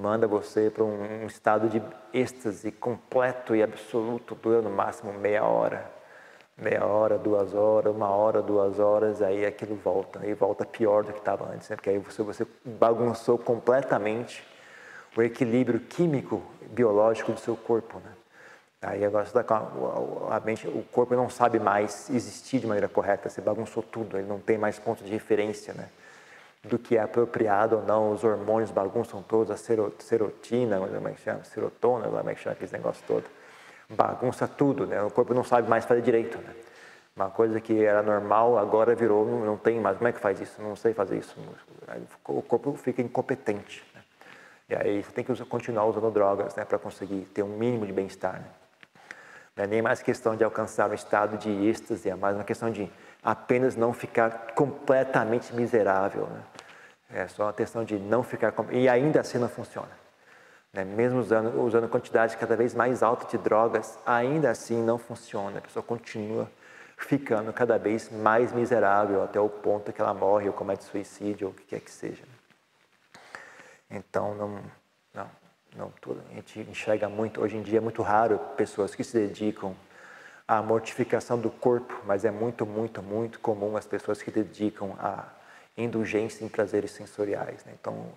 [0.00, 1.82] manda você para um, um estado de
[2.14, 5.90] êxtase completo e absoluto, dura no máximo meia hora,
[6.56, 11.12] meia hora, duas horas, uma hora, duas horas, aí aquilo volta, aí volta pior do
[11.12, 11.74] que estava antes, né?
[11.74, 14.46] porque aí você, você bagunçou completamente
[15.16, 16.40] o equilíbrio químico,
[16.70, 17.98] biológico do seu corpo.
[17.98, 18.19] Né?
[18.82, 22.88] Aí agora você tá a, a mente, o corpo não sabe mais existir de maneira
[22.88, 25.88] correta, você bagunçou tudo, ele não tem mais ponto de referência, né?
[26.62, 29.56] do que é apropriado ou não, os hormônios bagunçam todos, a
[29.98, 33.24] serotina, como é que chama, serotona, como é que chama aquele negócio todo,
[33.88, 35.02] bagunça tudo, né?
[35.02, 36.54] O corpo não sabe mais fazer direito, né?
[37.16, 40.60] Uma coisa que era normal agora virou, não tem mais, como é que faz isso?
[40.62, 41.36] Não sei fazer isso.
[42.28, 43.82] O corpo fica incompetente.
[43.94, 44.02] Né?
[44.68, 47.92] E aí você tem que continuar usando drogas, né, para conseguir ter um mínimo de
[47.92, 48.59] bem-estar, né?
[49.60, 52.70] Não é nem mais questão de alcançar um estado de êxtase, é mais uma questão
[52.70, 52.90] de
[53.22, 56.26] apenas não ficar completamente miserável.
[56.28, 56.42] Né?
[57.12, 58.54] É só uma questão de não ficar.
[58.70, 59.90] E ainda assim não funciona.
[60.72, 60.82] Né?
[60.82, 65.58] Mesmo usando, usando quantidades cada vez mais altas de drogas, ainda assim não funciona.
[65.58, 66.50] A pessoa continua
[66.96, 71.52] ficando cada vez mais miserável até o ponto que ela morre ou comete suicídio ou
[71.52, 72.24] o que quer que seja.
[73.90, 74.58] Então, não,
[75.76, 76.22] não, tudo.
[76.30, 79.74] A gente enxerga muito, hoje em dia é muito raro pessoas que se dedicam
[80.46, 85.28] à mortificação do corpo, mas é muito, muito, muito comum as pessoas que dedicam à
[85.76, 87.64] indulgência em prazeres sensoriais.
[87.64, 87.72] Né?
[87.80, 88.12] Então,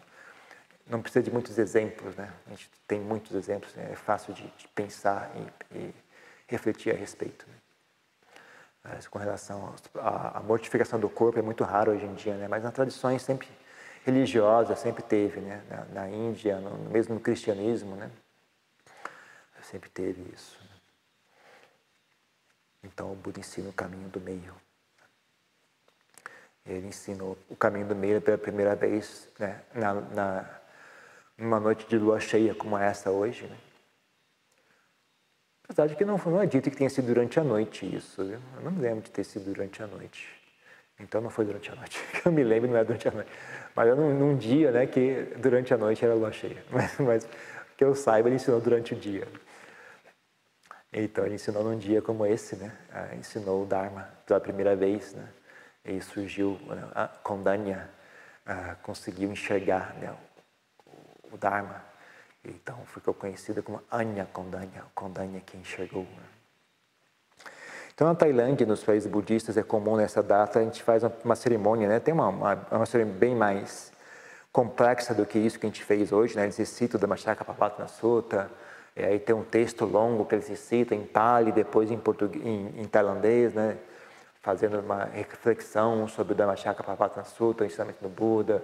[0.88, 2.34] não precisa de muitos exemplos, né?
[2.48, 3.90] A gente tem muitos exemplos, né?
[3.92, 5.96] é fácil de, de pensar e, e,
[6.48, 7.46] refletir a respeito.
[7.48, 7.56] Né?
[8.84, 12.50] Mas com relação à mortificação do corpo é muito raro hoje em dia, né?
[12.50, 13.48] Mas nas tradições sempre
[14.06, 15.64] religiosas sempre teve, né?
[15.70, 18.12] Na, na Índia, no, mesmo no cristianismo, né?
[19.62, 20.60] Sempre teve isso.
[22.84, 24.54] Então o Buda ensina o caminho do meio.
[26.66, 30.60] Ele ensinou o caminho do meio pela primeira vez né, na, na,
[31.38, 33.46] numa noite de lua cheia como essa hoje.
[33.48, 33.58] Né?
[35.64, 38.24] Apesar de que não, não é dito que tenha sido durante a noite isso.
[38.24, 38.40] Viu?
[38.56, 40.30] Eu não me lembro de ter sido durante a noite.
[41.00, 42.00] Então não foi durante a noite.
[42.24, 43.32] Eu me lembro não é durante a noite.
[43.76, 46.64] Mas num, num dia né, que durante a noite era lua cheia.
[46.70, 47.28] Mas, mas
[47.76, 49.28] que eu saiba, ele ensinou durante o dia.
[50.92, 52.72] Então ele ensinou num dia como esse, né?
[52.92, 55.28] Ah, ensinou o Dharma pela primeira vez, né?
[55.84, 56.88] E surgiu né?
[56.94, 57.90] a Kondanya,
[58.46, 60.16] ah, conseguiu enxergar né?
[60.86, 61.84] o, o, Dharma.
[62.46, 66.04] Então ficou conhecida como Anya Kondanya, Kondanya que enxergou.
[66.04, 66.33] Né?
[67.94, 71.36] Então na Tailândia, nos países budistas, é comum nessa data a gente faz uma, uma
[71.36, 72.00] cerimônia, né?
[72.00, 73.92] Tem uma, uma, uma cerimônia bem mais
[74.52, 76.44] complexa do que isso que a gente fez hoje, né?
[76.44, 78.50] Eles recitam da Machaka Papatana Sutta,
[78.96, 82.00] e aí tem um texto longo que eles citam em Pali, depois em,
[82.44, 83.78] em, em tailandês, né?
[84.44, 88.62] fazendo uma reflexão sobre o Dhammacakka Parvatana Sutta, o ensinamento do Buda,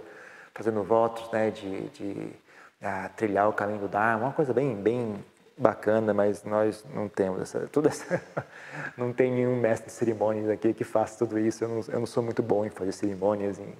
[0.53, 2.33] fazendo votos né, de, de
[2.81, 5.23] ah, trilhar o caminho do Dharma, uma coisa bem, bem
[5.59, 8.21] bacana, mas nós não temos essa, tudo essa,
[8.97, 11.63] não tem nenhum mestre de cerimônias aqui que faça tudo isso.
[11.63, 13.73] Eu não, eu não sou muito bom em fazer cerimônias, em,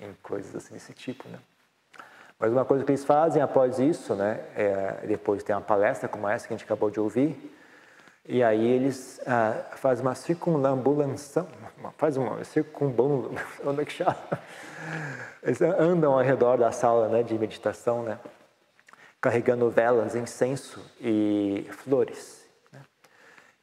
[0.00, 1.38] em coisas assim desse tipo, né?
[2.38, 6.26] Mas uma coisa que eles fazem após isso, né, é, depois tem uma palestra como
[6.26, 7.54] essa que a gente acabou de ouvir,
[8.26, 11.46] e aí eles ah, fazem uma circunambulação,
[11.98, 13.34] faz uma circumbulação,
[13.66, 14.16] onde é que chama?
[15.42, 18.18] Eles andam ao redor da sala né, de meditação, né,
[19.20, 22.48] carregando velas, incenso e flores.
[22.72, 22.80] Né?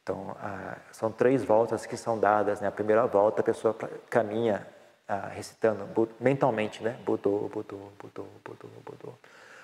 [0.04, 2.62] Então, ah, são três voltas que são dadas.
[2.62, 2.68] Né?
[2.68, 3.76] A primeira volta a pessoa
[4.10, 4.68] caminha
[5.08, 7.00] ah, recitando mentalmente, né?
[7.06, 9.14] Budô, Budô, Budô, Budô, Budô.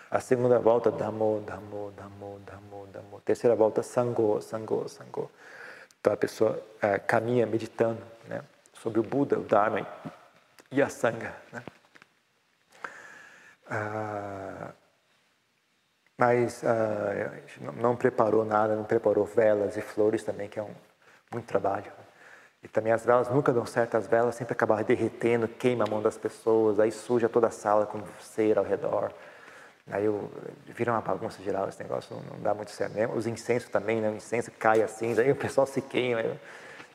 [0.09, 3.21] A segunda volta, Dhammo, Dhammo, Dhammo, Dhammo, Dhammo.
[3.21, 5.29] Terceira volta, Sangô, Sangô, Sangô.
[5.99, 8.41] Então a pessoa ah, caminha meditando né?
[8.73, 9.87] sobre o Buda, o Dharma
[10.71, 11.35] e a Sangha.
[11.51, 11.63] Né?
[13.69, 14.71] Ah,
[16.17, 17.31] mas ah,
[17.75, 20.73] não preparou nada, não preparou velas e flores também, que é um,
[21.31, 21.91] muito trabalho.
[22.63, 26.01] E também as velas nunca dão certo, as velas sempre acabam derretendo, queima a mão
[26.01, 29.11] das pessoas, aí suja toda a sala com cera ao redor.
[29.91, 30.31] Aí eu,
[30.67, 33.15] vira uma bagunça geral esse negócio, não, não dá muito certo mesmo.
[33.15, 34.09] Os incensos também, né?
[34.09, 36.23] o incenso cai assim, aí o pessoal se queima.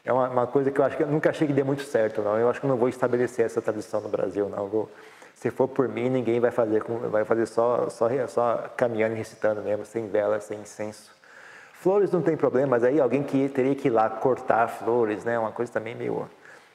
[0.05, 2.23] É uma, uma, coisa que eu acho que eu nunca achei que dê muito certo,
[2.23, 2.39] não.
[2.39, 4.67] Eu acho que não vou estabelecer essa tradição no Brasil, não.
[4.69, 4.91] Vou,
[5.39, 9.63] se for por mim, ninguém vai fazer, vai fazer só, só, só caminhando e recitando
[9.63, 11.15] mesmo, sem vela, sem incenso.
[11.75, 15.39] Flores não tem problema, mas aí alguém que teria que ir lá cortar flores, né?
[15.39, 16.29] Uma coisa também meio.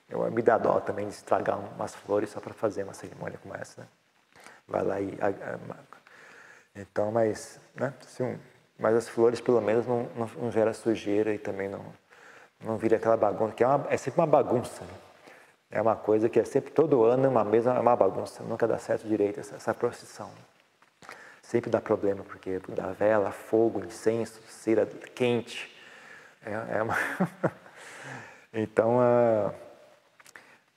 [0.10, 3.54] Eu, me dá dó também de estragar umas flores só para fazer uma cerimônia como
[3.54, 3.88] essa, né?
[4.66, 5.18] Vai lá e.
[6.74, 7.60] Então, mas.
[7.76, 7.94] Né?
[8.00, 8.40] Assim,
[8.80, 11.84] mas as flores pelo menos não, não, não gera sujeira e também não,
[12.64, 14.86] não vira aquela bagunça, que é, uma, é sempre uma bagunça.
[14.86, 14.94] Né?
[15.74, 19.08] É uma coisa que é sempre todo ano uma mesma uma bagunça, nunca dá certo
[19.08, 20.30] direito essa, essa procissão
[21.54, 25.72] sempre dá problema, porque dá vela, fogo, incenso, cera quente.
[26.44, 26.98] É, é uma
[28.52, 29.54] Então, uh,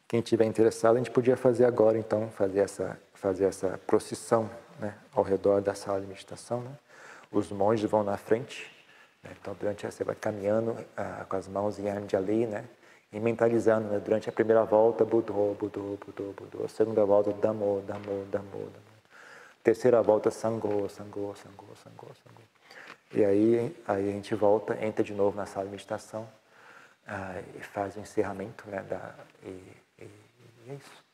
[0.07, 4.95] quem tiver interessado, a gente podia fazer agora, então, fazer essa, fazer essa procissão né,
[5.15, 6.61] ao redor da sala de meditação.
[6.61, 6.71] Né?
[7.33, 8.71] Os monges vão na frente,
[9.25, 9.31] né?
[9.41, 12.67] então, durante você vai caminhando uh, com as mãos em Anjali, né?
[13.13, 14.01] E mentalizando, né?
[14.01, 18.87] durante a primeira volta, Budô, Budô, Budô, Budô, segunda volta, Damo, Damo, Damo, Damo.
[19.63, 22.43] Terceira volta, Sangô, Sangô, Sangô, Sangô, Sangô.
[23.13, 26.23] E aí, aí a gente volta, entra de novo na sala de meditação
[27.07, 29.49] uh, e faz o encerramento né, da, e,
[29.99, 31.06] e, e é isso.